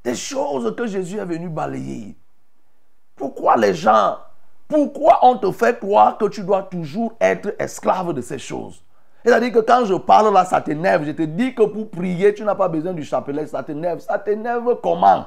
Des 0.04 0.16
choses 0.16 0.76
que 0.76 0.86
Jésus 0.86 1.18
est 1.18 1.26
venu 1.26 1.50
balayer. 1.50 2.16
Pourquoi 3.16 3.56
les 3.58 3.74
gens, 3.74 4.18
pourquoi 4.68 5.20
on 5.24 5.38
te 5.38 5.52
fait 5.52 5.80
croire 5.80 6.18
que 6.18 6.26
tu 6.26 6.44
dois 6.44 6.64
toujours 6.64 7.14
être 7.22 7.54
esclave 7.60 8.14
de 8.14 8.22
ces 8.22 8.40
choses? 8.40 8.84
C'est-à-dire 9.24 9.54
que 9.54 9.60
quand 9.60 9.86
je 9.86 9.94
parle 9.96 10.34
là, 10.34 10.44
ça 10.44 10.60
t'énerve. 10.60 11.06
Je 11.06 11.12
te 11.12 11.22
dis 11.22 11.56
que 11.56 11.64
pour 11.64 11.90
prier, 11.90 12.34
tu 12.34 12.44
n'as 12.44 12.56
pas 12.56 12.68
besoin 12.68 12.94
du 12.94 13.04
chapelet. 13.04 13.48
Ça 13.48 13.64
t'énerve. 13.64 14.00
Ça 14.00 14.20
t'énerve 14.20 14.80
comment? 14.82 15.26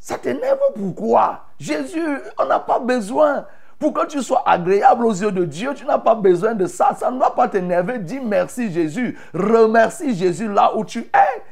Ça 0.00 0.18
t'énerve 0.18 0.58
pourquoi? 0.74 1.44
Jésus, 1.58 2.18
on 2.38 2.46
n'a 2.46 2.58
pas 2.58 2.80
besoin. 2.80 3.46
Pour 3.78 3.92
que 3.92 4.06
tu 4.06 4.22
sois 4.22 4.42
agréable 4.46 5.06
aux 5.06 5.12
yeux 5.12 5.32
de 5.32 5.44
Dieu, 5.44 5.74
tu 5.74 5.84
n'as 5.84 5.98
pas 5.98 6.14
besoin 6.14 6.54
de 6.54 6.66
ça. 6.66 6.94
Ça 6.98 7.10
ne 7.10 7.18
va 7.18 7.30
pas 7.30 7.48
t'énerver. 7.48 7.98
Dis 7.98 8.20
merci 8.20 8.72
Jésus. 8.72 9.18
Remercie 9.32 10.14
Jésus 10.14 10.48
là 10.48 10.76
où 10.76 10.84
tu 10.84 11.00
es. 11.00 11.42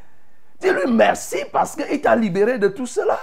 Dis-lui 0.61 0.93
merci 0.93 1.39
parce 1.53 1.77
qu'il 1.77 2.01
t'a 2.01 2.17
libéré 2.17 2.59
de 2.59 2.69
tout 2.69 2.87
cela. 2.87 3.19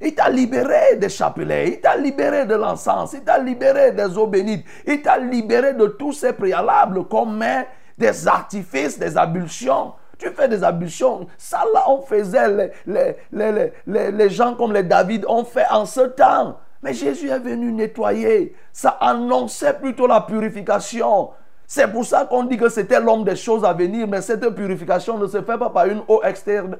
Il 0.00 0.14
t'a 0.14 0.28
libéré 0.28 0.96
des 0.96 1.08
chapelets, 1.08 1.68
il 1.68 1.80
t'a 1.80 1.96
libéré 1.96 2.46
de 2.46 2.54
l'encens, 2.54 3.12
il 3.14 3.22
t'a 3.22 3.38
libéré 3.38 3.92
des 3.92 4.16
eaux 4.16 4.26
bénites, 4.26 4.64
il 4.86 5.02
t'a 5.02 5.18
libéré 5.18 5.74
de 5.74 5.86
tous 5.86 6.12
ces 6.12 6.32
préalables 6.32 7.04
comme 7.08 7.44
des 7.96 8.28
artifices, 8.28 8.98
des 8.98 9.16
abulsions. 9.16 9.92
Tu 10.18 10.30
fais 10.30 10.48
des 10.48 10.64
abulsions. 10.64 11.26
Ça 11.36 11.62
là, 11.72 11.84
on 11.88 12.02
faisait, 12.02 12.48
les, 12.86 13.16
les, 13.32 13.72
les, 13.86 14.10
les, 14.10 14.30
gens 14.30 14.54
comme 14.56 14.72
les 14.72 14.82
David 14.82 15.24
ont 15.28 15.44
fait 15.44 15.66
en 15.70 15.86
ce 15.86 16.00
temps. 16.00 16.58
Mais 16.82 16.92
Jésus 16.92 17.28
est 17.30 17.38
venu 17.38 17.72
nettoyer. 17.72 18.54
Ça 18.72 18.90
annonçait 19.00 19.74
plutôt 19.74 20.06
la 20.06 20.20
purification. 20.20 21.30
C'est 21.66 21.88
pour 21.88 22.04
ça 22.04 22.24
qu'on 22.24 22.44
dit 22.44 22.56
que 22.56 22.68
c'était 22.68 23.00
l'homme 23.00 23.24
des 23.24 23.36
choses 23.36 23.64
à 23.64 23.72
venir. 23.72 24.08
Mais 24.08 24.22
cette 24.22 24.48
purification 24.50 25.18
ne 25.18 25.26
se 25.26 25.40
fait 25.42 25.58
pas 25.58 25.70
par 25.70 25.86
une 25.86 26.02
eau 26.08 26.20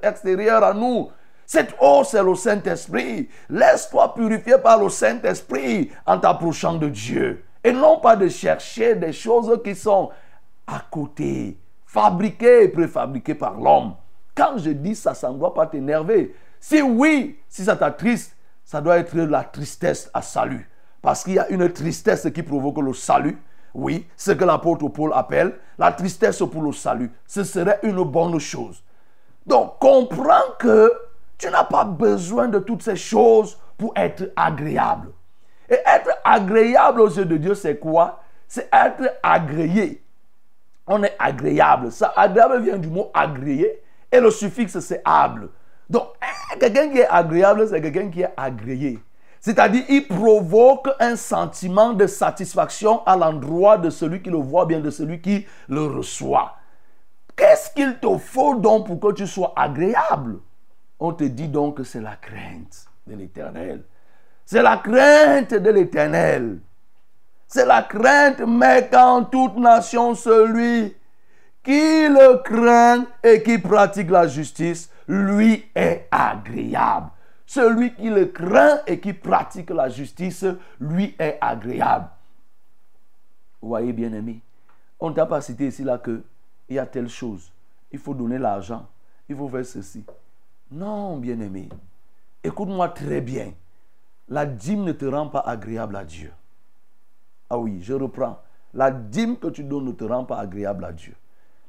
extérieure 0.02 0.64
à 0.64 0.74
nous. 0.74 1.08
Cette 1.48 1.74
eau, 1.80 2.04
c'est 2.04 2.22
le 2.22 2.34
Saint-Esprit. 2.34 3.26
Laisse-toi 3.48 4.12
purifier 4.12 4.58
par 4.58 4.82
le 4.82 4.90
Saint-Esprit 4.90 5.90
en 6.04 6.18
t'approchant 6.18 6.74
de 6.74 6.90
Dieu. 6.90 7.42
Et 7.64 7.72
non 7.72 8.00
pas 8.00 8.16
de 8.16 8.28
chercher 8.28 8.94
des 8.94 9.14
choses 9.14 9.58
qui 9.64 9.74
sont 9.74 10.10
à 10.66 10.82
côté, 10.90 11.56
fabriquées 11.86 12.64
et 12.64 12.68
préfabriquées 12.68 13.34
par 13.34 13.58
l'homme. 13.58 13.94
Quand 14.34 14.58
je 14.58 14.72
dis 14.72 14.94
ça, 14.94 15.14
ça 15.14 15.30
ne 15.30 15.38
doit 15.38 15.54
pas 15.54 15.66
t'énerver. 15.66 16.36
Si 16.60 16.82
oui, 16.82 17.38
si 17.48 17.64
ça 17.64 17.76
t'attriste, 17.76 18.36
ça 18.62 18.82
doit 18.82 18.98
être 18.98 19.16
la 19.16 19.42
tristesse 19.42 20.10
à 20.12 20.20
salut. 20.20 20.68
Parce 21.00 21.24
qu'il 21.24 21.32
y 21.32 21.38
a 21.38 21.48
une 21.48 21.72
tristesse 21.72 22.28
qui 22.30 22.42
provoque 22.42 22.76
le 22.84 22.92
salut. 22.92 23.38
Oui, 23.72 24.06
ce 24.18 24.32
que 24.32 24.44
l'apôtre 24.44 24.86
Paul 24.88 25.12
appelle 25.14 25.54
la 25.78 25.92
tristesse 25.92 26.40
pour 26.40 26.60
le 26.60 26.72
salut. 26.72 27.10
Ce 27.26 27.42
serait 27.42 27.80
une 27.84 28.02
bonne 28.02 28.38
chose. 28.38 28.82
Donc, 29.46 29.78
comprends 29.78 30.44
que 30.58 30.92
tu 31.38 31.48
n'as 31.48 31.64
pas 31.64 31.84
besoin 31.84 32.48
de 32.48 32.58
toutes 32.58 32.82
ces 32.82 32.96
choses 32.96 33.58
pour 33.76 33.92
être 33.96 34.32
agréable. 34.36 35.12
Et 35.70 35.78
être 35.86 36.10
agréable 36.24 37.00
aux 37.00 37.08
yeux 37.08 37.24
de 37.24 37.36
Dieu, 37.36 37.54
c'est 37.54 37.78
quoi? 37.78 38.20
C'est 38.48 38.68
être 38.72 39.16
agréé. 39.22 40.02
On 40.86 41.02
est 41.02 41.14
agréable. 41.18 41.92
Ça, 41.92 42.12
agréable 42.16 42.62
vient 42.62 42.78
du 42.78 42.88
mot 42.88 43.10
agréé 43.14 43.82
et 44.10 44.20
le 44.20 44.30
suffixe 44.30 44.80
c'est 44.80 45.02
able. 45.04 45.50
Donc, 45.88 46.08
quelqu'un 46.58 46.88
qui 46.88 46.98
est 46.98 47.08
agréable, 47.08 47.68
c'est 47.68 47.80
quelqu'un 47.80 48.10
qui 48.10 48.22
est 48.22 48.32
agréé. 48.36 48.98
C'est-à-dire, 49.40 49.84
il 49.88 50.08
provoque 50.08 50.88
un 50.98 51.14
sentiment 51.14 51.92
de 51.92 52.06
satisfaction 52.06 53.02
à 53.06 53.16
l'endroit 53.16 53.78
de 53.78 53.88
celui 53.88 54.20
qui 54.20 54.30
le 54.30 54.38
voit 54.38 54.66
bien, 54.66 54.80
de 54.80 54.90
celui 54.90 55.20
qui 55.20 55.46
le 55.68 55.86
reçoit. 55.86 56.56
Qu'est-ce 57.36 57.70
qu'il 57.70 57.98
te 58.00 58.18
faut 58.18 58.56
donc 58.56 58.86
pour 58.86 58.98
que 58.98 59.14
tu 59.14 59.26
sois 59.26 59.52
agréable? 59.54 60.40
On 60.98 61.12
te 61.12 61.24
dit 61.24 61.48
donc 61.48 61.76
que 61.76 61.84
c'est 61.84 62.00
la 62.00 62.16
crainte 62.16 62.86
de 63.06 63.14
l'éternel. 63.14 63.84
C'est 64.44 64.62
la 64.62 64.78
crainte 64.78 65.54
de 65.54 65.70
l'éternel. 65.70 66.58
C'est 67.46 67.66
la 67.66 67.82
crainte, 67.82 68.40
mais 68.40 68.88
qu'en 68.90 69.24
toute 69.24 69.56
nation, 69.56 70.14
celui 70.14 70.94
qui 71.62 72.08
le 72.08 72.42
craint 72.42 73.06
et 73.22 73.42
qui 73.42 73.58
pratique 73.58 74.10
la 74.10 74.26
justice, 74.26 74.90
lui 75.06 75.64
est 75.74 76.08
agréable. 76.10 77.10
Celui 77.46 77.94
qui 77.94 78.10
le 78.10 78.26
craint 78.26 78.80
et 78.86 79.00
qui 79.00 79.14
pratique 79.14 79.70
la 79.70 79.88
justice, 79.88 80.44
lui 80.78 81.14
est 81.18 81.38
agréable. 81.40 82.08
Vous 83.62 83.68
voyez, 83.68 83.92
bien 83.92 84.12
aimé, 84.12 84.40
on 85.00 85.10
ne 85.10 85.14
t'a 85.14 85.26
pas 85.26 85.40
cité 85.40 85.68
ici 85.68 85.82
là 85.84 85.98
que 85.98 86.22
il 86.68 86.76
y 86.76 86.78
a 86.78 86.86
telle 86.86 87.08
chose. 87.08 87.50
Il 87.90 87.98
faut 87.98 88.14
donner 88.14 88.38
l'argent. 88.38 88.86
Il 89.28 89.36
faut 89.36 89.48
faire 89.48 89.64
ceci. 89.64 90.04
Non, 90.70 91.16
bien 91.16 91.40
aimé. 91.40 91.68
Écoute-moi 92.44 92.90
très 92.90 93.20
bien. 93.20 93.52
La 94.28 94.44
dîme 94.44 94.84
ne 94.84 94.92
te 94.92 95.06
rend 95.06 95.28
pas 95.28 95.40
agréable 95.40 95.96
à 95.96 96.04
Dieu. 96.04 96.32
Ah 97.48 97.58
oui, 97.58 97.80
je 97.82 97.94
reprends. 97.94 98.38
La 98.74 98.90
dîme 98.90 99.38
que 99.38 99.48
tu 99.48 99.64
donnes 99.64 99.86
ne 99.86 99.92
te 99.92 100.04
rend 100.04 100.24
pas 100.24 100.38
agréable 100.38 100.84
à 100.84 100.92
Dieu. 100.92 101.14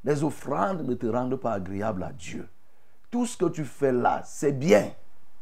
Les 0.03 0.23
offrandes 0.23 0.87
ne 0.87 0.93
te 0.93 1.07
rendent 1.07 1.37
pas 1.37 1.53
agréable 1.53 2.03
à 2.03 2.11
Dieu. 2.11 2.47
Tout 3.09 3.25
ce 3.25 3.37
que 3.37 3.45
tu 3.45 3.63
fais 3.63 3.91
là, 3.91 4.21
c'est 4.25 4.51
bien. 4.51 4.91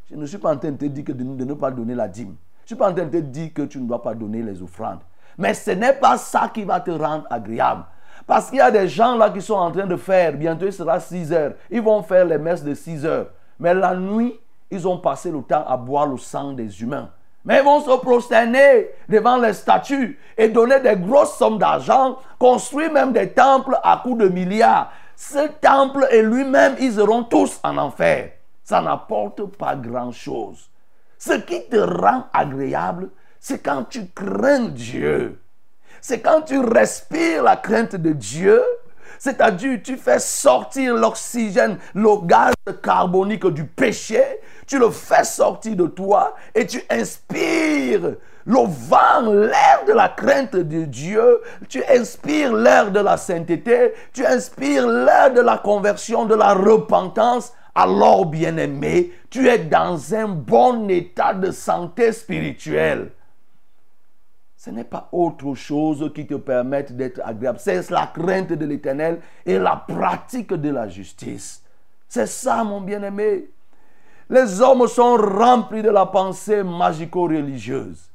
Je 0.09 0.15
ne 0.15 0.25
suis 0.25 0.37
pas 0.37 0.53
en 0.53 0.57
train 0.57 0.71
de 0.71 0.77
te 0.77 0.85
dire 0.85 1.03
que 1.03 1.11
de, 1.11 1.23
ne 1.23 1.53
pas 1.53 1.71
donner 1.71 1.95
la 1.95 2.07
dîme. 2.07 2.35
Je 2.59 2.63
ne 2.63 2.67
suis 2.67 2.75
pas 2.75 2.89
en 2.89 2.93
train 2.93 3.05
de 3.05 3.09
te 3.09 3.17
dire 3.17 3.53
que 3.53 3.63
tu 3.63 3.79
ne 3.79 3.87
dois 3.87 4.01
pas 4.01 4.13
donner 4.13 4.43
les 4.43 4.61
offrandes. 4.61 5.01
Mais 5.37 5.53
ce 5.53 5.71
n'est 5.71 5.93
pas 5.93 6.17
ça 6.17 6.49
qui 6.53 6.63
va 6.63 6.79
te 6.79 6.91
rendre 6.91 7.25
agréable. 7.29 7.85
Parce 8.25 8.49
qu'il 8.49 8.57
y 8.59 8.61
a 8.61 8.71
des 8.71 8.87
gens 8.87 9.15
là 9.15 9.29
qui 9.29 9.41
sont 9.41 9.55
en 9.55 9.71
train 9.71 9.85
de 9.85 9.95
faire, 9.95 10.33
bientôt 10.33 10.65
il 10.65 10.73
sera 10.73 10.99
6 10.99 11.33
heures. 11.33 11.53
Ils 11.69 11.81
vont 11.81 12.01
faire 12.03 12.25
les 12.25 12.37
messes 12.37 12.63
de 12.63 12.73
6 12.73 13.05
heures. 13.05 13.27
Mais 13.59 13.73
la 13.73 13.95
nuit, 13.95 14.39
ils 14.69 14.87
ont 14.87 14.97
passé 14.97 15.31
le 15.31 15.41
temps 15.41 15.65
à 15.67 15.77
boire 15.77 16.07
le 16.07 16.17
sang 16.17 16.53
des 16.53 16.81
humains. 16.81 17.09
Mais 17.45 17.59
ils 17.59 17.63
vont 17.63 17.79
se 17.79 17.97
prosterner 18.01 18.89
devant 19.07 19.37
les 19.37 19.53
statues 19.53 20.19
et 20.37 20.49
donner 20.49 20.79
des 20.79 20.97
grosses 20.97 21.37
sommes 21.37 21.57
d'argent, 21.57 22.17
construire 22.37 22.91
même 22.91 23.13
des 23.13 23.29
temples 23.29 23.77
à 23.83 24.01
coups 24.03 24.19
de 24.23 24.27
milliards. 24.27 24.91
Ce 25.15 25.47
temple 25.61 26.07
et 26.11 26.21
lui-même, 26.21 26.75
ils 26.79 26.93
seront 26.93 27.23
tous 27.23 27.59
en 27.63 27.77
enfer 27.77 28.31
ça 28.67 28.81
n'apporte 28.81 29.45
pas 29.57 29.77
grand-chose. 29.77 30.69
Ce 31.17 31.31
qui 31.31 31.69
te 31.69 31.77
rend 31.77 32.25
agréable, 32.33 33.09
c'est 33.39 33.63
quand 33.63 33.85
tu 33.85 34.07
crains 34.07 34.67
Dieu. 34.67 35.39
C'est 36.01 36.19
quand 36.19 36.41
tu 36.41 36.59
respires 36.59 37.43
la 37.43 37.55
crainte 37.55 37.95
de 37.95 38.11
Dieu. 38.11 38.61
C'est-à-dire, 39.19 39.79
tu 39.83 39.97
fais 39.97 40.19
sortir 40.19 40.95
l'oxygène, 40.95 41.77
le 41.93 42.25
gaz 42.25 42.53
carbonique 42.81 43.47
du 43.47 43.65
péché. 43.65 44.23
Tu 44.65 44.79
le 44.79 44.89
fais 44.89 45.23
sortir 45.23 45.75
de 45.75 45.87
toi 45.87 46.35
et 46.53 46.65
tu 46.67 46.83
inspires 46.89 48.15
le 48.45 48.59
vent, 48.59 49.31
l'air 49.31 49.83
de 49.87 49.93
la 49.93 50.09
crainte 50.09 50.55
de 50.55 50.85
Dieu. 50.85 51.41
Tu 51.69 51.83
inspires 51.89 52.53
l'air 52.53 52.91
de 52.91 52.99
la 52.99 53.17
sainteté. 53.17 53.93
Tu 54.13 54.25
inspires 54.25 54.87
l'air 54.87 55.33
de 55.33 55.41
la 55.41 55.57
conversion, 55.57 56.25
de 56.25 56.35
la 56.35 56.53
repentance 56.53 57.53
alors 57.77 58.25
bien-aimé, 58.25 59.11
tu 59.29 59.47
es 59.47 59.59
dans 59.59 60.15
un 60.15 60.27
bon 60.27 60.89
état 60.89 61.35
de 61.35 61.51
santé 61.51 62.11
spirituelle. 62.11 63.11
Ce 64.57 64.71
n'est 64.71 64.83
pas 64.83 65.07
autre 65.11 65.53
chose 65.53 66.11
qui 66.15 66.25
te 66.25 66.33
permette 66.33 66.97
d'être 66.97 67.21
agréable. 67.23 67.59
C'est 67.61 67.91
la 67.91 68.07
crainte 68.07 68.53
de 68.53 68.65
l'éternel 68.65 69.21
et 69.45 69.59
la 69.59 69.75
pratique 69.75 70.51
de 70.51 70.69
la 70.71 70.89
justice. 70.89 71.63
C'est 72.09 72.25
ça, 72.25 72.63
mon 72.63 72.81
bien-aimé. 72.81 73.49
Les 74.29 74.59
hommes 74.59 74.87
sont 74.87 75.15
remplis 75.15 75.83
de 75.83 75.91
la 75.91 76.07
pensée 76.07 76.63
magico-religieuse, 76.63 78.09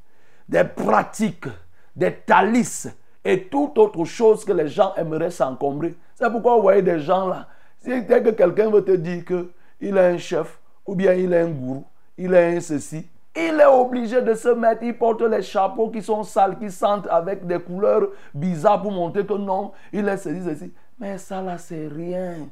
des 0.49 0.65
pratiques, 0.65 1.47
des 1.95 2.13
talisses 2.13 2.89
et 3.25 3.45
toute 3.45 3.79
autre 3.79 4.05
chose 4.05 4.45
que 4.45 4.53
les 4.53 4.69
gens 4.69 4.95
aimeraient 4.97 5.31
s'encombrer. 5.31 5.95
C'est 6.17 6.29
pourquoi 6.31 6.57
vous 6.57 6.63
voyez 6.63 6.83
des 6.83 6.99
gens 6.99 7.29
là, 7.29 7.49
si 7.79 8.03
dès 8.03 8.21
que 8.21 8.31
quelqu'un 8.31 8.69
veut 8.69 8.85
te 8.85 8.93
dire 8.93 9.25
qu'il 9.25 9.97
est 9.97 10.15
un 10.15 10.19
chef, 10.19 10.59
ou 10.85 10.97
bien 10.97 11.13
il 11.15 11.33
est 11.33 11.41
un 11.41 11.51
gourou, 11.51 11.85
il 12.19 12.35
est 12.35 12.57
un 12.57 12.61
ceci, 12.61 13.07
il 13.35 13.59
est 13.61 13.67
obligé 13.67 14.21
de 14.21 14.35
se 14.35 14.49
mettre, 14.49 14.83
il 14.83 14.97
porte 14.97 15.23
les 15.23 15.43
chapeaux 15.43 15.91
qui 15.91 16.03
sont 16.03 16.23
sales, 16.23 16.59
qui 16.59 16.71
sentent 16.71 17.07
avec 17.09 17.47
des 17.47 17.59
couleurs 17.59 18.09
bizarres 18.35 18.83
pour 18.83 18.93
montrer 18.93 19.25
que 19.25 19.35
non, 19.35 19.73
il 19.93 20.07
est 20.09 20.19
ceci, 20.19 20.43
ceci. 20.45 20.73
Mais 20.99 21.17
ça 21.19 21.41
là, 21.41 21.57
c'est 21.57 21.89
rien. 21.89 22.49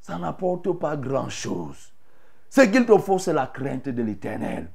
Ça 0.00 0.18
n'apporte 0.18 0.72
pas 0.72 0.96
grand-chose. 0.96 1.92
Ce 2.50 2.60
qu'il 2.62 2.84
te 2.84 2.98
faut, 2.98 3.18
c'est 3.18 3.32
la 3.32 3.46
crainte 3.46 3.88
de 3.88 4.02
l'éternel. 4.02 4.68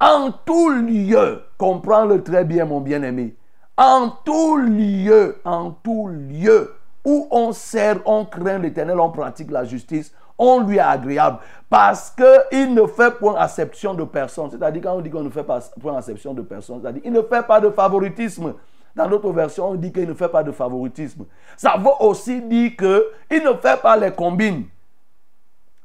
En 0.00 0.32
tout 0.32 0.70
lieu, 0.70 1.42
comprends-le 1.58 2.22
très 2.22 2.44
bien, 2.44 2.64
mon 2.64 2.80
bien-aimé. 2.80 3.36
En 3.76 4.10
tout 4.24 4.56
lieu, 4.56 5.40
en 5.44 5.70
tout 5.70 6.08
lieu, 6.08 6.74
où 7.04 7.28
on 7.30 7.52
sert, 7.52 8.00
on 8.06 8.24
craint 8.24 8.58
l'éternel, 8.58 8.98
on 8.98 9.10
pratique 9.10 9.50
la 9.50 9.64
justice, 9.64 10.12
on 10.40 10.60
lui 10.60 10.78
est 10.78 10.80
agréable. 10.80 11.38
Parce 11.68 12.10
qu'il 12.10 12.74
ne 12.74 12.86
fait 12.86 13.16
point 13.18 13.36
acception 13.36 13.94
de 13.94 14.02
personne. 14.02 14.50
C'est-à-dire, 14.50 14.82
quand 14.82 14.94
on 14.94 15.00
dit 15.00 15.10
qu'on 15.10 15.22
ne 15.22 15.30
fait 15.30 15.44
pas 15.44 15.60
point 15.80 15.96
acception 15.96 16.34
de 16.34 16.42
personne, 16.42 16.80
c'est-à-dire, 16.80 17.02
il 17.04 17.12
ne 17.12 17.22
fait 17.22 17.46
pas 17.46 17.60
de 17.60 17.70
favoritisme. 17.70 18.54
Dans 18.96 19.08
notre 19.08 19.30
version, 19.30 19.68
on 19.68 19.74
dit 19.76 19.92
qu'il 19.92 20.08
ne 20.08 20.14
fait 20.14 20.28
pas 20.28 20.42
de 20.42 20.50
favoritisme. 20.50 21.26
Ça 21.56 21.76
veut 21.78 21.92
aussi 22.00 22.42
dire 22.42 22.72
qu'il 22.76 23.44
ne 23.44 23.54
fait 23.54 23.80
pas 23.80 23.96
les 23.96 24.10
combines. 24.10 24.64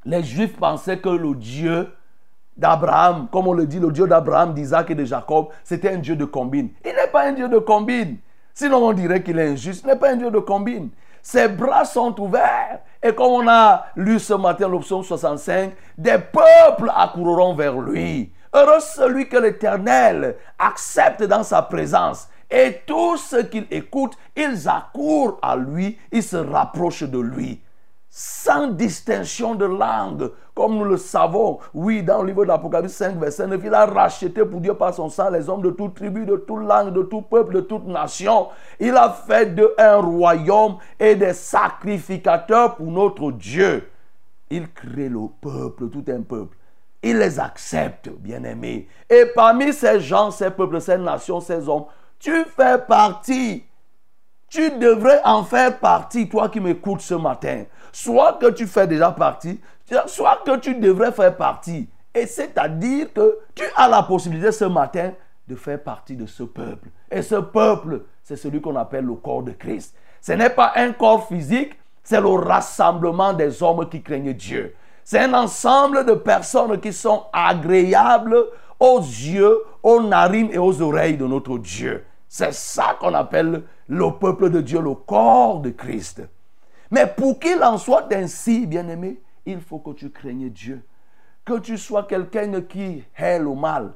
Les 0.04 0.24
Juifs 0.24 0.56
pensaient 0.56 0.98
que 0.98 1.10
le 1.10 1.34
Dieu 1.34 1.88
d'Abraham, 2.56 3.28
comme 3.30 3.46
on 3.46 3.52
le 3.52 3.66
dit, 3.66 3.78
le 3.78 3.92
Dieu 3.92 4.08
d'Abraham, 4.08 4.54
d'Isaac 4.54 4.90
et 4.90 4.94
de 4.94 5.04
Jacob, 5.04 5.48
c'était 5.62 5.90
un 5.90 5.98
Dieu 5.98 6.16
de 6.16 6.24
combine. 6.24 6.70
Il 6.84 6.92
n'est 6.94 7.10
pas 7.12 7.26
un 7.28 7.32
Dieu 7.32 7.48
de 7.48 7.58
combine. 7.58 8.16
Sinon, 8.54 8.78
on 8.78 8.92
dirait 8.92 9.22
qu'il 9.22 9.38
est 9.38 9.50
injuste. 9.50 9.84
Il 9.84 9.88
n'est 9.88 9.96
pas 9.96 10.12
un 10.12 10.16
Dieu 10.16 10.30
de 10.30 10.38
combine. 10.38 10.88
Ses 11.26 11.48
bras 11.48 11.84
sont 11.84 12.14
ouverts. 12.20 12.78
Et 13.02 13.12
comme 13.12 13.32
on 13.32 13.48
a 13.48 13.86
lu 13.96 14.20
ce 14.20 14.34
matin 14.34 14.68
l'option 14.68 15.02
65, 15.02 15.72
des 15.98 16.18
peuples 16.18 16.88
accourront 16.94 17.52
vers 17.56 17.76
lui. 17.80 18.32
Heureux 18.54 18.78
celui 18.78 19.28
que 19.28 19.36
l'Éternel 19.36 20.36
accepte 20.56 21.24
dans 21.24 21.42
sa 21.42 21.62
présence. 21.62 22.28
Et 22.48 22.80
tous 22.86 23.16
ceux 23.16 23.42
qu'il 23.42 23.66
écoute, 23.72 24.16
ils 24.36 24.68
accourent 24.68 25.40
à 25.42 25.56
lui, 25.56 25.98
ils 26.12 26.22
se 26.22 26.36
rapprochent 26.36 27.02
de 27.02 27.18
lui 27.18 27.60
sans 28.18 28.68
distinction 28.68 29.54
de 29.54 29.66
langue, 29.66 30.30
comme 30.54 30.78
nous 30.78 30.86
le 30.86 30.96
savons. 30.96 31.58
Oui, 31.74 32.02
dans 32.02 32.22
le 32.22 32.28
livre 32.28 32.44
de 32.44 32.48
l'Apocalypse 32.48 32.94
5, 32.94 33.18
verset 33.18 33.46
9, 33.46 33.60
il 33.62 33.74
a 33.74 33.84
racheté 33.84 34.42
pour 34.46 34.58
Dieu 34.62 34.72
par 34.72 34.94
son 34.94 35.10
sang 35.10 35.28
les 35.28 35.50
hommes 35.50 35.60
de 35.60 35.68
toute 35.68 35.94
tribu, 35.94 36.24
de 36.24 36.36
toute 36.36 36.62
langue, 36.62 36.94
de 36.94 37.02
tout 37.02 37.20
peuple, 37.20 37.56
de 37.56 37.60
toute 37.60 37.86
nation. 37.86 38.48
Il 38.80 38.96
a 38.96 39.10
fait 39.10 39.54
d'eux 39.54 39.74
un 39.76 39.96
royaume 39.96 40.78
et 40.98 41.14
des 41.14 41.34
sacrificateurs 41.34 42.76
pour 42.76 42.86
notre 42.86 43.32
Dieu. 43.32 43.86
Il 44.48 44.72
crée 44.72 45.10
le 45.10 45.28
peuple, 45.38 45.90
tout 45.90 46.04
un 46.08 46.22
peuple. 46.22 46.56
Il 47.02 47.18
les 47.18 47.38
accepte, 47.38 48.08
bien-aimés. 48.08 48.88
Et 49.10 49.26
parmi 49.34 49.74
ces 49.74 50.00
gens, 50.00 50.30
ces 50.30 50.50
peuples, 50.50 50.80
ces 50.80 50.96
nations, 50.96 51.40
ces 51.40 51.68
hommes, 51.68 51.84
tu 52.18 52.46
fais 52.46 52.78
partie. 52.78 53.64
Tu 54.48 54.70
devrais 54.70 55.20
en 55.26 55.44
faire 55.44 55.78
partie, 55.78 56.30
toi 56.30 56.48
qui 56.48 56.60
m'écoutes 56.60 57.02
ce 57.02 57.14
matin 57.14 57.64
soit 57.96 58.34
que 58.34 58.50
tu 58.50 58.66
fais 58.66 58.86
déjà 58.86 59.10
partie, 59.10 59.58
soit 60.06 60.42
que 60.44 60.58
tu 60.58 60.74
devrais 60.74 61.12
faire 61.12 61.34
partie. 61.34 61.88
Et 62.14 62.26
c'est-à-dire 62.26 63.10
que 63.14 63.38
tu 63.54 63.64
as 63.74 63.88
la 63.88 64.02
possibilité 64.02 64.52
ce 64.52 64.66
matin 64.66 65.12
de 65.48 65.54
faire 65.54 65.82
partie 65.82 66.14
de 66.14 66.26
ce 66.26 66.42
peuple. 66.42 66.88
Et 67.10 67.22
ce 67.22 67.36
peuple, 67.36 68.02
c'est 68.22 68.36
celui 68.36 68.60
qu'on 68.60 68.76
appelle 68.76 69.06
le 69.06 69.14
corps 69.14 69.42
de 69.42 69.52
Christ. 69.52 69.96
Ce 70.20 70.32
n'est 70.32 70.50
pas 70.50 70.72
un 70.76 70.92
corps 70.92 71.26
physique, 71.26 71.72
c'est 72.02 72.20
le 72.20 72.28
rassemblement 72.28 73.32
des 73.32 73.62
hommes 73.62 73.88
qui 73.88 74.02
craignent 74.02 74.34
Dieu. 74.34 74.74
C'est 75.02 75.20
un 75.20 75.32
ensemble 75.32 76.04
de 76.04 76.14
personnes 76.14 76.78
qui 76.78 76.92
sont 76.92 77.24
agréables 77.32 78.36
aux 78.78 78.98
yeux, 78.98 79.58
aux 79.82 80.02
narines 80.02 80.50
et 80.52 80.58
aux 80.58 80.82
oreilles 80.82 81.16
de 81.16 81.26
notre 81.26 81.56
Dieu. 81.56 82.04
C'est 82.28 82.52
ça 82.52 82.98
qu'on 83.00 83.14
appelle 83.14 83.62
le 83.88 84.10
peuple 84.18 84.50
de 84.50 84.60
Dieu, 84.60 84.82
le 84.82 84.94
corps 84.94 85.60
de 85.60 85.70
Christ. 85.70 86.20
Mais 86.90 87.06
pour 87.06 87.38
qu'il 87.38 87.62
en 87.62 87.78
soit 87.78 88.12
ainsi, 88.12 88.66
bien-aimé, 88.66 89.20
il 89.44 89.60
faut 89.60 89.78
que 89.78 89.92
tu 89.92 90.10
craignes 90.10 90.50
Dieu. 90.50 90.84
Que 91.44 91.58
tu 91.58 91.78
sois 91.78 92.04
quelqu'un 92.04 92.60
qui 92.62 93.04
hait 93.16 93.38
le 93.38 93.54
mal. 93.54 93.92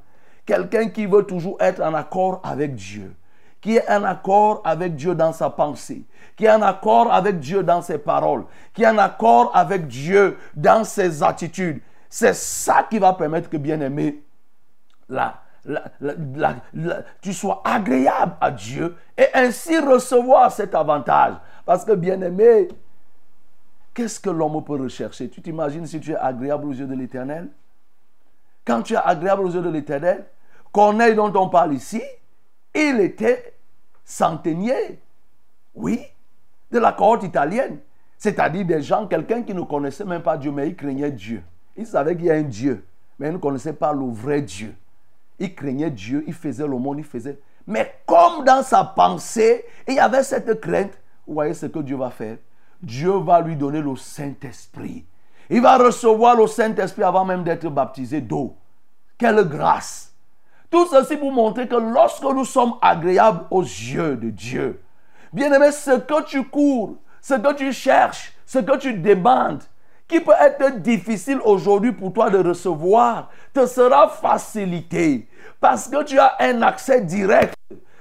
Quelqu'un 0.46 0.88
qui 0.88 1.06
veut 1.06 1.24
toujours 1.24 1.56
être 1.60 1.80
en 1.80 1.94
accord 1.94 2.40
avec 2.42 2.74
Dieu. 2.74 3.14
Qui 3.60 3.76
est 3.76 3.90
en 3.90 4.04
accord 4.04 4.62
avec 4.64 4.94
Dieu 4.96 5.14
dans 5.14 5.32
sa 5.32 5.50
pensée. 5.50 6.04
Qui 6.36 6.46
est 6.46 6.50
en 6.50 6.62
accord 6.62 7.12
avec 7.12 7.40
Dieu 7.40 7.62
dans 7.62 7.82
ses 7.82 7.98
paroles. 7.98 8.44
Qui 8.72 8.84
est 8.84 8.88
en 8.88 8.98
accord 8.98 9.50
avec 9.54 9.86
Dieu 9.86 10.38
dans 10.54 10.84
ses 10.84 11.22
attitudes. 11.22 11.80
C'est 12.08 12.34
ça 12.34 12.86
qui 12.88 12.98
va 12.98 13.12
permettre 13.12 13.50
que, 13.50 13.56
bien-aimé, 13.56 14.22
tu 17.20 17.32
sois 17.32 17.62
agréable 17.64 18.36
à 18.40 18.50
Dieu 18.50 18.96
et 19.16 19.26
ainsi 19.34 19.78
recevoir 19.78 20.50
cet 20.52 20.74
avantage. 20.74 21.34
Parce 21.66 21.84
que, 21.84 21.92
bien 21.92 22.20
aimé, 22.20 22.68
qu'est-ce 23.94 24.18
que 24.18 24.30
l'homme 24.30 24.64
peut 24.64 24.80
rechercher? 24.80 25.28
Tu 25.28 25.42
t'imagines 25.42 25.86
si 25.86 26.00
tu 26.00 26.12
es 26.12 26.16
agréable 26.16 26.66
aux 26.66 26.72
yeux 26.72 26.86
de 26.86 26.94
l'Éternel? 26.94 27.48
Quand 28.64 28.82
tu 28.82 28.94
es 28.94 28.98
agréable 29.02 29.42
aux 29.42 29.50
yeux 29.50 29.62
de 29.62 29.70
l'Éternel, 29.70 30.24
Corneille 30.72 31.14
dont 31.14 31.32
on 31.34 31.48
parle 31.48 31.74
ici, 31.74 32.02
il 32.74 33.00
était 33.00 33.54
centenier, 34.04 35.00
oui, 35.74 36.00
de 36.70 36.78
la 36.78 36.92
cohorte 36.92 37.24
italienne. 37.24 37.78
C'est-à-dire 38.16 38.64
des 38.64 38.82
gens, 38.82 39.06
quelqu'un 39.06 39.42
qui 39.42 39.54
ne 39.54 39.62
connaissait 39.62 40.04
même 40.04 40.22
pas 40.22 40.36
Dieu, 40.36 40.52
mais 40.52 40.68
il 40.68 40.76
craignait 40.76 41.10
Dieu. 41.10 41.42
Il 41.76 41.86
savait 41.86 42.16
qu'il 42.16 42.26
y 42.26 42.30
a 42.30 42.34
un 42.34 42.42
Dieu, 42.42 42.84
mais 43.18 43.28
il 43.28 43.32
ne 43.32 43.38
connaissait 43.38 43.72
pas 43.72 43.92
le 43.92 44.06
vrai 44.10 44.42
Dieu. 44.42 44.74
Il 45.40 45.54
craignait 45.54 45.90
Dieu, 45.90 46.22
il 46.28 46.34
faisait 46.34 46.68
monde, 46.68 46.98
il 46.98 47.04
faisait. 47.04 47.40
Mais 47.66 48.00
comme 48.06 48.44
dans 48.44 48.62
sa 48.62 48.84
pensée, 48.84 49.64
il 49.88 49.94
y 49.94 49.98
avait 49.98 50.22
cette 50.22 50.60
crainte, 50.60 50.92
vous 51.26 51.34
voyez 51.34 51.54
ce 51.54 51.66
que 51.66 51.80
Dieu 51.80 51.96
va 51.96 52.10
faire 52.10 52.36
Dieu 52.82 53.12
va 53.18 53.40
lui 53.40 53.56
donner 53.56 53.80
le 53.80 53.94
Saint-Esprit. 53.96 55.04
Il 55.50 55.60
va 55.60 55.76
recevoir 55.76 56.36
le 56.36 56.46
Saint-Esprit 56.46 57.02
avant 57.02 57.24
même 57.24 57.44
d'être 57.44 57.68
baptisé 57.68 58.20
d'eau. 58.20 58.56
Quelle 59.18 59.44
grâce. 59.44 60.14
Tout 60.70 60.86
ceci 60.86 61.16
pour 61.16 61.32
montrer 61.32 61.66
que 61.66 61.74
lorsque 61.74 62.22
nous 62.22 62.44
sommes 62.44 62.74
agréables 62.80 63.44
aux 63.50 63.62
yeux 63.62 64.16
de 64.16 64.30
Dieu, 64.30 64.80
bien 65.32 65.52
aimé, 65.52 65.72
ce 65.72 65.98
que 65.98 66.22
tu 66.22 66.44
cours, 66.44 66.96
ce 67.20 67.34
que 67.34 67.52
tu 67.54 67.72
cherches, 67.72 68.32
ce 68.46 68.60
que 68.60 68.76
tu 68.78 68.94
demandes, 68.94 69.62
qui 70.10 70.20
peut 70.20 70.32
être 70.38 70.82
difficile 70.82 71.38
aujourd'hui 71.44 71.92
pour 71.92 72.12
toi 72.12 72.28
de 72.28 72.38
recevoir, 72.38 73.30
te 73.54 73.64
sera 73.64 74.08
facilité. 74.08 75.28
Parce 75.60 75.88
que 75.88 76.02
tu 76.02 76.18
as 76.18 76.34
un 76.40 76.62
accès 76.62 77.00
direct. 77.00 77.54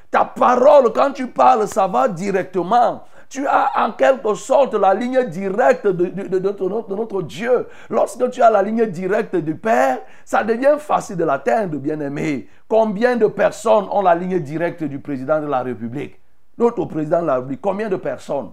Ta 0.10 0.26
parole, 0.26 0.91
quand 0.91 1.12
tu 1.12 1.28
parles, 1.28 1.67
ça 1.67 1.88
va 1.88 2.08
directement. 2.08 3.04
Tu 3.30 3.45
as 3.45 3.69
en 3.76 3.91
quelque 3.91 4.34
sorte 4.34 4.74
la 4.74 4.95
ligne 4.95 5.24
directe 5.26 5.86
de, 5.86 6.39
notre, 6.39 7.22
Dieu. 7.22 7.67
Lorsque 7.91 8.28
tu 8.32 8.41
as 8.41 8.50
la 8.50 8.63
ligne 8.63 8.88
directe 8.88 9.36
du 9.36 9.54
Père, 9.54 10.00
ça 10.26 10.43
devient 10.43 10.78
facile 10.80 11.17
de 11.17 11.24
l'atteindre, 11.24 11.78
bien-aimé. 11.78 12.50
Combien 12.67 13.17
de 13.17 13.28
personnes 13.28 13.86
ont 13.91 14.02
la 14.02 14.15
ligne 14.15 14.39
directe 14.39 14.84
du 14.84 14.98
président 14.98 15.39
de 15.39 15.45
la 15.45 15.62
République? 15.62 16.19
Notre 16.58 16.86
président 16.86 17.22
de 17.22 17.28
la 17.28 17.36
République, 17.36 17.62
combien 17.62 17.88
de 17.88 17.98
personnes? 17.98 18.52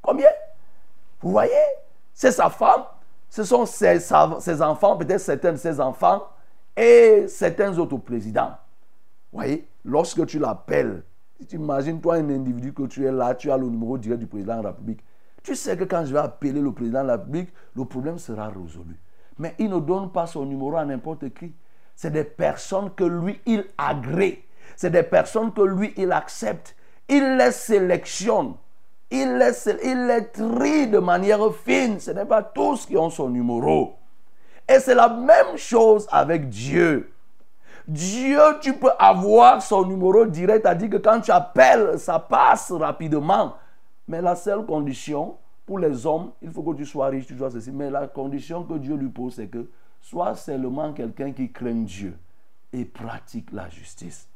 Combien? 0.00 0.30
Vous 1.20 1.32
voyez? 1.32 1.81
C'est 2.14 2.32
sa 2.32 2.50
femme, 2.50 2.82
ce 3.28 3.44
sont 3.44 3.64
ses, 3.64 4.12
enfants, 4.62 4.96
peut-être 4.96 5.20
certains 5.20 5.52
de 5.52 5.56
ses 5.56 5.80
enfants, 5.80 6.28
et 6.76 7.26
certains 7.28 7.76
autres 7.78 7.96
présidents. 7.98 8.52
Voyez 9.32 9.68
Lorsque 9.84 10.24
tu 10.26 10.38
l'appelles, 10.38 11.02
tu 11.48 11.56
imagines, 11.56 12.00
toi, 12.00 12.16
un 12.16 12.28
individu 12.30 12.72
que 12.72 12.84
tu 12.84 13.04
es 13.04 13.10
là, 13.10 13.34
tu 13.34 13.50
as 13.50 13.56
le 13.56 13.66
numéro 13.66 13.98
direct 13.98 14.20
du 14.20 14.26
président 14.26 14.58
de 14.58 14.62
la 14.62 14.68
République. 14.68 15.00
Tu 15.42 15.56
sais 15.56 15.76
que 15.76 15.84
quand 15.84 16.04
je 16.04 16.12
vais 16.12 16.20
appeler 16.20 16.60
le 16.60 16.72
président 16.72 17.02
de 17.02 17.08
la 17.08 17.16
République, 17.16 17.52
le 17.74 17.84
problème 17.84 18.18
sera 18.18 18.48
résolu. 18.48 18.96
Mais 19.38 19.54
il 19.58 19.70
ne 19.70 19.80
donne 19.80 20.12
pas 20.12 20.26
son 20.26 20.44
numéro 20.44 20.76
à 20.76 20.84
n'importe 20.84 21.34
qui. 21.34 21.52
C'est 21.96 22.12
des 22.12 22.24
personnes 22.24 22.90
que 22.94 23.04
lui, 23.04 23.40
il 23.44 23.64
agrée. 23.76 24.46
C'est 24.76 24.90
des 24.90 25.02
personnes 25.02 25.52
que 25.52 25.62
lui, 25.62 25.92
il 25.96 26.12
accepte. 26.12 26.76
Il 27.08 27.36
les 27.36 27.50
sélectionne. 27.50 28.54
Il 29.14 29.36
les, 29.36 29.52
il 29.84 30.28
trie 30.32 30.88
de 30.88 30.98
manière 30.98 31.54
fine. 31.54 32.00
Ce 32.00 32.10
n'est 32.12 32.24
pas 32.24 32.42
tous 32.42 32.86
qui 32.86 32.96
ont 32.96 33.10
son 33.10 33.28
numéro. 33.28 33.94
Et 34.66 34.80
c'est 34.80 34.94
la 34.94 35.10
même 35.10 35.56
chose 35.56 36.08
avec 36.10 36.48
Dieu. 36.48 37.12
Dieu, 37.86 38.40
tu 38.62 38.72
peux 38.72 38.92
avoir 38.98 39.60
son 39.60 39.84
numéro 39.84 40.24
direct, 40.24 40.64
à 40.64 40.74
dire 40.74 40.88
que 40.88 40.96
quand 40.96 41.20
tu 41.20 41.30
appelles, 41.30 41.98
ça 41.98 42.18
passe 42.18 42.72
rapidement. 42.72 43.56
Mais 44.08 44.22
la 44.22 44.34
seule 44.34 44.64
condition 44.64 45.36
pour 45.66 45.78
les 45.78 46.06
hommes, 46.06 46.32
il 46.40 46.50
faut 46.50 46.62
que 46.62 46.74
tu 46.76 46.86
sois 46.86 47.08
riche, 47.08 47.26
tu 47.26 47.36
sois 47.36 47.50
ceci. 47.50 47.70
Mais 47.70 47.90
la 47.90 48.06
condition 48.08 48.64
que 48.64 48.74
Dieu 48.74 48.96
lui 48.96 49.08
pose, 49.08 49.34
c'est 49.34 49.48
que 49.48 49.68
sois 50.00 50.34
seulement 50.36 50.94
quelqu'un 50.94 51.32
qui 51.32 51.52
craint 51.52 51.82
Dieu 51.82 52.16
et 52.72 52.86
pratique 52.86 53.52
la 53.52 53.68
justice. 53.68 54.26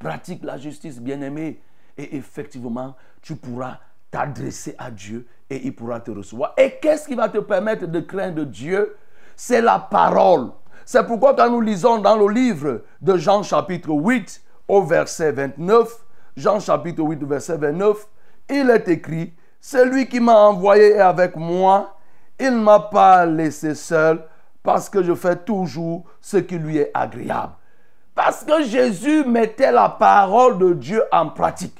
Pratique 0.00 0.42
la 0.42 0.58
justice, 0.58 1.00
bien-aimé. 1.00 1.60
Et 2.00 2.16
effectivement, 2.16 2.96
tu 3.20 3.36
pourras 3.36 3.76
t'adresser 4.10 4.74
à 4.78 4.90
Dieu 4.90 5.26
et 5.50 5.66
il 5.66 5.74
pourra 5.74 6.00
te 6.00 6.10
recevoir. 6.10 6.54
Et 6.56 6.78
qu'est-ce 6.80 7.06
qui 7.06 7.14
va 7.14 7.28
te 7.28 7.38
permettre 7.38 7.86
de 7.86 8.00
craindre 8.00 8.44
Dieu? 8.44 8.96
C'est 9.36 9.60
la 9.60 9.78
parole. 9.78 10.50
C'est 10.86 11.06
pourquoi 11.06 11.34
quand 11.34 11.50
nous 11.50 11.60
lisons 11.60 11.98
dans 11.98 12.16
le 12.16 12.32
livre 12.32 12.84
de 13.02 13.18
Jean 13.18 13.42
chapitre 13.42 13.90
8 13.90 14.42
au 14.66 14.82
verset 14.82 15.32
29, 15.32 16.06
Jean 16.36 16.58
chapitre 16.58 17.02
8 17.02 17.22
verset 17.24 17.58
29, 17.58 18.08
il 18.48 18.70
est 18.70 18.88
écrit, 18.88 19.34
celui 19.60 20.08
qui 20.08 20.20
m'a 20.20 20.36
envoyé 20.36 20.92
est 20.92 21.00
avec 21.00 21.36
moi, 21.36 21.98
il 22.38 22.52
ne 22.52 22.62
m'a 22.62 22.80
pas 22.80 23.26
laissé 23.26 23.74
seul 23.74 24.24
parce 24.62 24.88
que 24.88 25.02
je 25.02 25.14
fais 25.14 25.36
toujours 25.36 26.04
ce 26.22 26.38
qui 26.38 26.56
lui 26.56 26.78
est 26.78 26.90
agréable. 26.94 27.52
Parce 28.14 28.42
que 28.42 28.62
Jésus 28.62 29.24
mettait 29.24 29.72
la 29.72 29.90
parole 29.90 30.58
de 30.58 30.72
Dieu 30.72 31.02
en 31.12 31.28
pratique. 31.28 31.79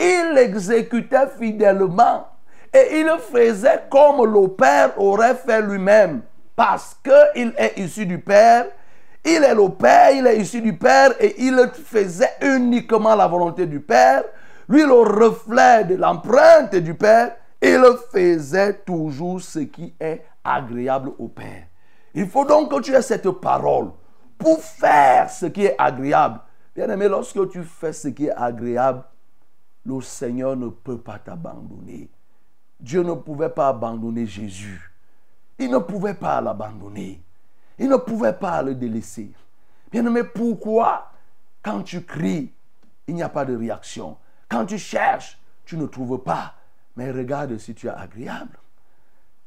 Il 0.00 0.32
l'exécutait 0.34 1.28
fidèlement 1.38 2.26
et 2.72 3.00
il 3.00 3.10
faisait 3.18 3.82
comme 3.90 4.24
le 4.24 4.48
Père 4.48 4.98
aurait 4.98 5.34
fait 5.34 5.60
lui-même 5.60 6.22
parce 6.56 6.96
qu'il 7.04 7.52
est 7.58 7.78
issu 7.78 8.06
du 8.06 8.18
Père. 8.18 8.64
Il 9.22 9.44
est 9.44 9.54
le 9.54 9.68
Père, 9.68 10.12
il 10.12 10.26
est 10.26 10.38
issu 10.38 10.62
du 10.62 10.74
Père 10.74 11.12
et 11.20 11.34
il 11.42 11.54
faisait 11.84 12.32
uniquement 12.40 13.14
la 13.14 13.26
volonté 13.26 13.66
du 13.66 13.80
Père. 13.80 14.24
Lui, 14.70 14.82
le 14.82 15.00
reflet 15.00 15.84
de 15.84 15.96
l'empreinte 15.96 16.74
du 16.76 16.94
Père, 16.94 17.36
il 17.60 17.84
faisait 18.10 18.72
toujours 18.86 19.42
ce 19.42 19.58
qui 19.58 19.94
est 20.00 20.24
agréable 20.42 21.10
au 21.18 21.28
Père. 21.28 21.64
Il 22.14 22.26
faut 22.26 22.46
donc 22.46 22.70
que 22.70 22.80
tu 22.80 22.94
aies 22.94 23.02
cette 23.02 23.30
parole 23.32 23.90
pour 24.38 24.62
faire 24.62 25.28
ce 25.28 25.44
qui 25.46 25.66
est 25.66 25.74
agréable. 25.76 26.40
Bien 26.74 26.88
aimé, 26.88 27.06
lorsque 27.06 27.50
tu 27.50 27.62
fais 27.62 27.92
ce 27.92 28.08
qui 28.08 28.28
est 28.28 28.34
agréable, 28.34 29.02
le 29.84 30.00
Seigneur 30.00 30.56
ne 30.56 30.68
peut 30.68 30.98
pas 30.98 31.18
t'abandonner. 31.18 32.08
Dieu 32.78 33.02
ne 33.02 33.14
pouvait 33.14 33.50
pas 33.50 33.68
abandonner 33.68 34.26
Jésus. 34.26 34.90
Il 35.58 35.70
ne 35.70 35.78
pouvait 35.78 36.14
pas 36.14 36.40
l'abandonner. 36.40 37.20
Il 37.78 37.88
ne 37.88 37.96
pouvait 37.96 38.32
pas 38.32 38.62
le 38.62 38.74
délaisser. 38.74 39.32
Bien 39.90 40.06
aimé, 40.06 40.22
pourquoi 40.24 41.10
quand 41.62 41.82
tu 41.82 42.02
cries, 42.02 42.52
il 43.06 43.14
n'y 43.14 43.22
a 43.22 43.28
pas 43.28 43.44
de 43.44 43.56
réaction? 43.56 44.16
Quand 44.48 44.66
tu 44.66 44.78
cherches, 44.78 45.38
tu 45.64 45.76
ne 45.76 45.86
trouves 45.86 46.18
pas. 46.18 46.54
Mais 46.96 47.10
regarde 47.10 47.56
si 47.58 47.74
tu 47.74 47.86
es 47.86 47.90
agréable. 47.90 48.58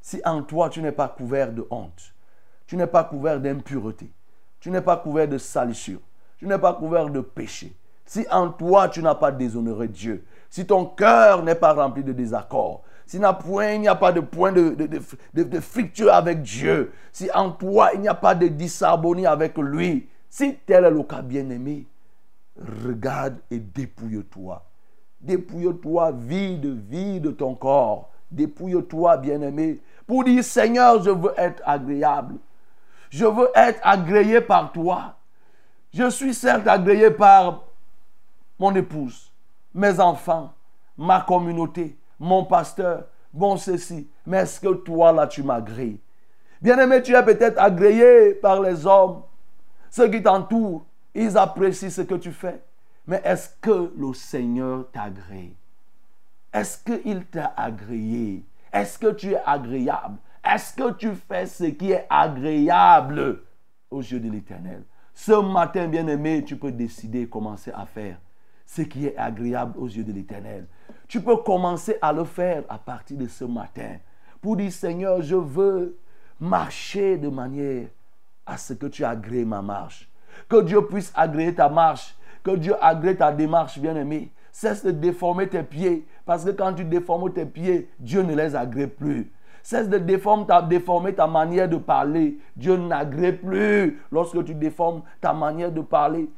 Si 0.02 0.22
en 0.26 0.44
toi 0.44 0.70
tu 0.70 0.82
n'es 0.82 0.92
pas 0.92 1.08
couvert 1.08 1.52
de 1.52 1.66
honte, 1.72 2.14
tu 2.68 2.76
n'es 2.76 2.88
pas 2.88 3.06
couvert 3.06 3.40
d'impureté, 3.40 4.12
tu 4.60 4.70
n'es 4.70 4.82
pas 4.82 4.98
couvert 4.98 5.28
de 5.28 5.38
salissure, 5.38 6.02
tu 6.38 6.46
n'es 6.46 6.60
pas 6.60 6.74
couvert 6.74 7.10
de 7.10 7.22
péché, 7.22 7.74
si 8.06 8.26
en 8.32 8.50
toi 8.50 8.90
tu 8.90 9.02
n'as 9.02 9.16
pas 9.16 9.32
déshonoré 9.32 9.88
Dieu, 9.88 10.24
si 10.50 10.66
ton 10.66 10.86
cœur 10.86 11.44
n'est 11.44 11.56
pas 11.56 11.74
rempli 11.74 12.04
de 12.04 12.14
désaccord, 12.14 12.84
s'il 13.06 13.20
n'y 13.22 13.88
a 13.88 13.96
pas 13.96 14.12
de 14.12 14.20
point 14.22 14.52
de, 14.52 14.76
de, 15.34 16.10
avec 16.10 16.42
Dieu, 16.42 16.94
si 17.12 17.30
en 17.34 17.52
toi 17.52 17.92
il 17.94 18.02
n'y 18.02 18.08
a 18.08 18.14
pas 18.14 18.36
de 18.36 18.48
disharmonie 18.48 19.26
avec 19.26 19.58
lui, 19.58 20.08
si 20.30 20.56
tel 20.66 20.86
est 20.86 20.92
le 20.92 21.04
cas 21.04 21.22
bien-aimé, 21.22 21.86
regarde 22.86 23.38
et 23.52 23.60
dépouille-toi. 23.60 24.64
Dépouille-toi, 25.22 26.12
vide, 26.12 26.66
vide 26.90 27.38
ton 27.38 27.56
corps. 27.56 28.10
Dépouille-toi, 28.32 29.18
bien-aimé, 29.18 29.80
pour 30.08 30.24
dire 30.24 30.44
Seigneur, 30.44 31.02
je 31.04 31.12
veux 31.12 31.34
être 31.38 31.62
agréable. 31.66 32.36
Je 33.10 33.26
veux 33.26 33.50
être 33.56 33.80
agréé 33.84 34.42
par 34.42 34.72
toi. 34.72 35.16
Je 35.94 36.10
suis 36.10 36.34
certes 36.34 36.68
agréé 36.68 37.12
par 37.12 37.64
mon 38.60 38.74
épouse, 38.76 39.32
mes 39.74 40.00
enfants, 40.00 40.54
ma 40.98 41.22
communauté 41.22 41.98
mon 42.24 42.46
pasteur, 42.46 43.06
bon 43.34 43.58
ceci, 43.58 44.08
mais 44.26 44.38
est-ce 44.38 44.60
que 44.60 44.74
toi 44.74 45.12
là 45.12 45.28
tu 45.28 45.44
m'agrées? 45.44 46.00
Bien-aimé, 46.62 47.02
tu 47.02 47.14
es 47.14 47.24
peut-être 47.24 47.60
agréé 47.60 48.34
par 48.36 48.62
les 48.62 48.86
hommes, 48.86 49.24
ceux 49.90 50.10
qui 50.10 50.24
t'entourent, 50.24 50.86
ils 51.14 51.38
apprécient 51.38 51.90
ce 51.90 52.02
que 52.02 52.16
tu 52.16 52.32
fais. 52.32 52.64
Mais 53.06 53.22
est-ce 53.26 53.50
que 53.60 53.94
le 53.98 54.14
Seigneur 54.14 54.90
t'agrée 54.92 55.54
Est-ce 56.54 56.78
qu'il 56.78 57.26
t'a 57.26 57.54
agréé? 57.58 58.46
Est-ce 58.72 58.98
que 58.98 59.12
tu 59.12 59.34
es 59.34 59.42
agréable? 59.46 60.18
Est-ce 60.44 60.74
que 60.74 60.94
tu 60.94 61.12
fais 61.14 61.46
ce 61.46 61.66
qui 61.66 61.92
est 61.92 62.08
agréable 62.10 63.42
aux 63.92 64.00
yeux 64.00 64.22
de 64.22 64.30
l'Éternel? 64.30 64.84
Ce 65.14 65.34
matin, 65.34 65.88
bien-aimé, 65.88 66.46
tu 66.46 66.56
peux 66.56 66.72
décider, 66.72 67.28
commencer 67.28 67.72
à 67.76 67.86
faire 67.86 68.18
ce 68.76 68.82
qui 68.82 69.06
est 69.06 69.18
agréable 69.18 69.78
aux 69.78 69.88
yeux 69.88 70.04
de 70.04 70.12
l'Éternel. 70.12 70.66
Tu 71.08 71.22
peux 71.22 71.38
commencer 71.38 71.96
à 72.02 72.12
le 72.12 72.24
faire 72.24 72.64
à 72.70 72.80
partir 72.80 73.18
de 73.18 73.28
ce 73.28 73.44
matin 73.44 73.98
pour 74.42 74.58
dire 74.58 74.72
Seigneur, 74.72 75.22
je 75.22 75.36
veux 75.36 75.98
marcher 76.40 77.18
de 77.18 77.30
manière 77.30 77.88
à 78.46 78.58
ce 78.58 78.74
que 78.74 78.88
tu 78.88 79.06
agrées 79.06 79.46
ma 79.46 79.62
marche. 79.62 80.10
Que 80.50 80.62
Dieu 80.64 80.86
puisse 80.88 81.14
agréer 81.16 81.54
ta 81.54 81.70
marche. 81.70 82.16
Que 82.44 82.56
Dieu 82.56 82.74
agrée 82.84 83.16
ta 83.16 83.32
démarche, 83.32 83.78
bien-aimé. 83.80 84.32
Cesse 84.52 84.84
de 84.84 84.92
déformer 84.92 85.48
tes 85.48 85.64
pieds. 85.64 86.06
Parce 86.26 86.44
que 86.44 86.50
quand 86.50 86.74
tu 86.74 86.84
déformes 86.84 87.32
tes 87.32 87.46
pieds, 87.46 87.90
Dieu 88.00 88.24
ne 88.24 88.36
les 88.36 88.56
agrée 88.56 88.88
plus. 88.88 89.32
Cesse 89.62 89.88
de 89.88 89.98
déformer 90.00 90.46
ta, 90.46 91.24
ta 91.24 91.28
manière 91.28 91.70
de 91.70 91.78
parler. 91.78 92.40
Dieu 92.56 92.76
n'agrée 92.76 93.34
plus. 93.34 94.02
Lorsque 94.12 94.44
tu 94.44 94.56
déformes 94.56 95.04
ta 95.22 95.32
manière 95.32 95.72
de 95.72 95.82
parler, 95.82 96.30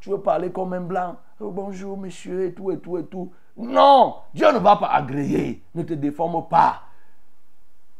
tu, 0.00 0.10
veux 0.10 0.20
parler 0.20 0.50
comme 0.50 0.72
un 0.72 0.80
blanc. 0.80 1.16
Oh, 1.44 1.50
bonjour, 1.50 1.98
monsieur, 1.98 2.44
et 2.44 2.54
tout, 2.54 2.70
et 2.70 2.78
tout, 2.78 2.98
et 2.98 3.04
tout. 3.04 3.32
Non, 3.56 4.18
Dieu 4.32 4.52
ne 4.52 4.58
va 4.58 4.76
pas 4.76 4.90
agréer. 4.90 5.60
Ne 5.74 5.82
te 5.82 5.92
déforme 5.92 6.46
pas. 6.48 6.82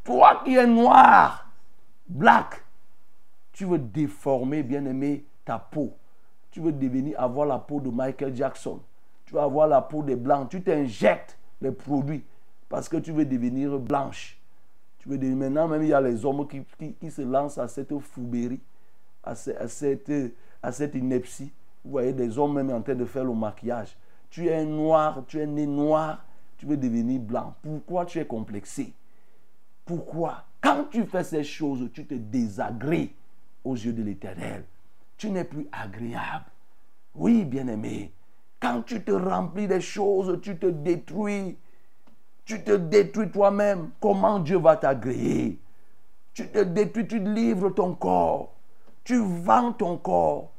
Toi 0.05 0.43
qui 0.45 0.55
es 0.55 0.67
noir, 0.67 1.51
black, 2.09 2.63
tu 3.53 3.65
veux 3.65 3.81
déformer, 3.81 4.63
bien 4.63 4.85
aimé, 4.85 5.25
ta 5.45 5.59
peau. 5.59 5.93
Tu 6.53 6.61
veux 6.61 6.71
devenir, 6.71 7.21
avoir 7.21 7.45
la 7.47 7.59
peau 7.59 7.81
de 7.81 7.91
Michael 7.91 8.37
Jackson. 8.37 8.79
Tu 9.27 9.35
veux 9.35 9.41
avoir 9.41 9.67
la 9.67 9.81
peau 9.83 10.05
des 10.05 10.17
blancs. 10.17 10.49
Tu 10.49 10.63
t'injectes 10.63 11.37
les 11.61 11.73
produits 11.73 12.25
parce 12.69 12.89
que 12.89 12.99
tu 12.99 13.11
veux 13.11 13.25
devenir 13.25 13.77
blanche. 13.81 14.39
Tu 15.01 15.09
veux 15.09 15.19
devenir, 15.19 15.39
maintenant, 15.39 15.67
même 15.67 15.83
il 15.83 15.89
y 15.89 15.95
a 15.95 16.01
les 16.01 16.25
hommes 16.25 16.47
qui, 16.47 16.63
qui, 16.95 17.11
se 17.11 17.23
lancent 17.23 17.59
à 17.59 17.67
cette 17.67 17.99
foubérie, 17.99 18.61
à, 19.25 19.35
cette, 19.35 20.13
à 20.63 20.71
cette 20.71 20.95
ineptie. 20.95 21.53
Vous 21.85 21.90
voyez 21.90 22.12
des 22.12 22.38
hommes 22.38 22.55
même 22.55 22.71
en 22.71 22.81
train 22.81 22.95
de 22.95 23.05
faire 23.05 23.25
le 23.25 23.35
maquillage. 23.35 23.97
Tu 24.31 24.49
es 24.49 24.64
noir, 24.64 25.25
tu 25.27 25.40
es 25.40 25.47
né 25.47 25.66
noir, 25.66 26.25
tu 26.57 26.66
veux 26.66 26.77
devenir 26.77 27.21
blanc. 27.21 27.55
Pourquoi 27.61 28.07
tu 28.07 28.18
es 28.18 28.25
complexé? 28.25 28.92
Pourquoi? 29.85 30.45
Quand 30.61 30.85
tu 30.90 31.05
fais 31.05 31.25
ces 31.25 31.42
choses, 31.42 31.90
tu 31.92 32.07
te 32.07 32.14
désagrées 32.14 33.14
aux 33.64 33.75
yeux 33.75 33.92
de 33.92 34.03
l'Éternel. 34.03 34.64
Tu 35.16 35.31
n'es 35.31 35.45
plus 35.45 35.66
agréable. 35.73 36.47
Oui, 37.14 37.45
bien-aimé. 37.45 38.12
Quand 38.61 38.83
tu 38.83 39.03
te 39.03 39.11
remplis 39.11 39.66
des 39.66 39.81
choses, 39.81 40.40
tu 40.40 40.57
te 40.57 40.66
détruis. 40.66 41.57
Tu 42.45 42.62
te 42.62 42.73
détruis 42.73 43.31
toi-même. 43.31 43.90
Comment 44.01 44.38
Dieu 44.38 44.59
va 44.59 44.77
t'agréer? 44.77 45.59
Tu 46.33 46.47
te 46.49 46.61
détruis, 46.61 47.07
tu 47.07 47.18
livres 47.18 47.71
ton 47.71 47.95
corps. 47.95 48.55
Tu 49.05 49.18
vends 49.18 49.73
ton 49.73 49.99
corps. 49.99 50.52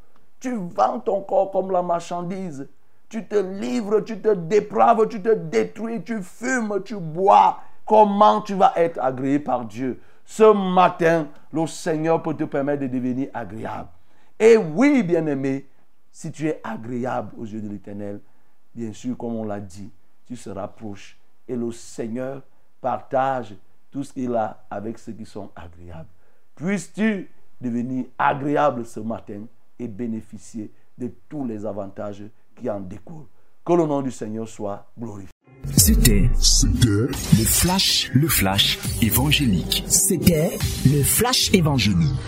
Tu 0.44 0.54
vends 0.56 1.00
ton 1.00 1.22
corps 1.22 1.52
comme 1.52 1.72
la 1.72 1.82
marchandise. 1.82 2.68
Tu 3.08 3.26
te 3.26 3.36
livres, 3.36 4.02
tu 4.02 4.20
te 4.20 4.28
dépraves, 4.28 5.08
tu 5.08 5.22
te 5.22 5.34
détruis, 5.34 6.04
tu 6.04 6.22
fumes, 6.22 6.82
tu 6.84 6.98
bois. 6.98 7.62
Comment 7.86 8.42
tu 8.42 8.54
vas 8.54 8.74
être 8.76 9.00
agréé 9.00 9.40
par 9.40 9.64
Dieu? 9.64 10.02
Ce 10.26 10.44
matin, 10.52 11.30
le 11.54 11.66
Seigneur 11.66 12.22
peut 12.22 12.34
te 12.34 12.44
permettre 12.44 12.82
de 12.82 12.88
devenir 12.88 13.30
agréable. 13.34 13.88
Et 14.38 14.58
oui, 14.58 15.02
bien-aimé, 15.02 15.66
si 16.12 16.30
tu 16.30 16.50
es 16.50 16.60
agréable 16.62 17.32
aux 17.38 17.46
yeux 17.46 17.62
de 17.62 17.70
l'Éternel, 17.70 18.20
bien 18.76 18.92
sûr, 18.92 19.16
comme 19.16 19.38
on 19.38 19.46
l'a 19.46 19.62
dit, 19.62 19.94
tu 20.26 20.36
seras 20.36 20.68
proche. 20.68 21.18
Et 21.48 21.56
le 21.56 21.72
Seigneur 21.72 22.42
partage 22.82 23.56
tout 23.90 24.04
ce 24.04 24.12
qu'il 24.12 24.36
a 24.36 24.66
avec 24.70 25.00
ceux 25.00 25.14
qui 25.14 25.26
sont 25.26 25.52
agréables. 25.56 26.10
Puisses-tu 26.54 27.32
devenir 27.62 28.08
agréable 28.18 28.86
ce 28.86 29.00
matin? 29.00 29.44
Et 29.80 29.88
bénéficier 29.88 30.72
de 30.98 31.12
tous 31.30 31.46
les 31.46 31.66
avantages 31.66 32.24
qui 32.56 32.70
en 32.70 32.80
découlent. 32.80 33.28
Que 33.66 33.74
le 33.74 33.86
nom 33.86 34.02
du 34.02 34.12
Seigneur 34.12 34.48
soit 34.48 34.92
glorifié. 35.00 35.30
C'était 35.78 36.30
le 36.86 37.08
flash, 37.46 38.12
le 38.14 38.28
flash 38.28 38.80
évangélique. 39.02 39.84
C'était 39.88 40.58
le 40.86 41.02
flash 41.04 41.54
évangélique. 41.54 42.20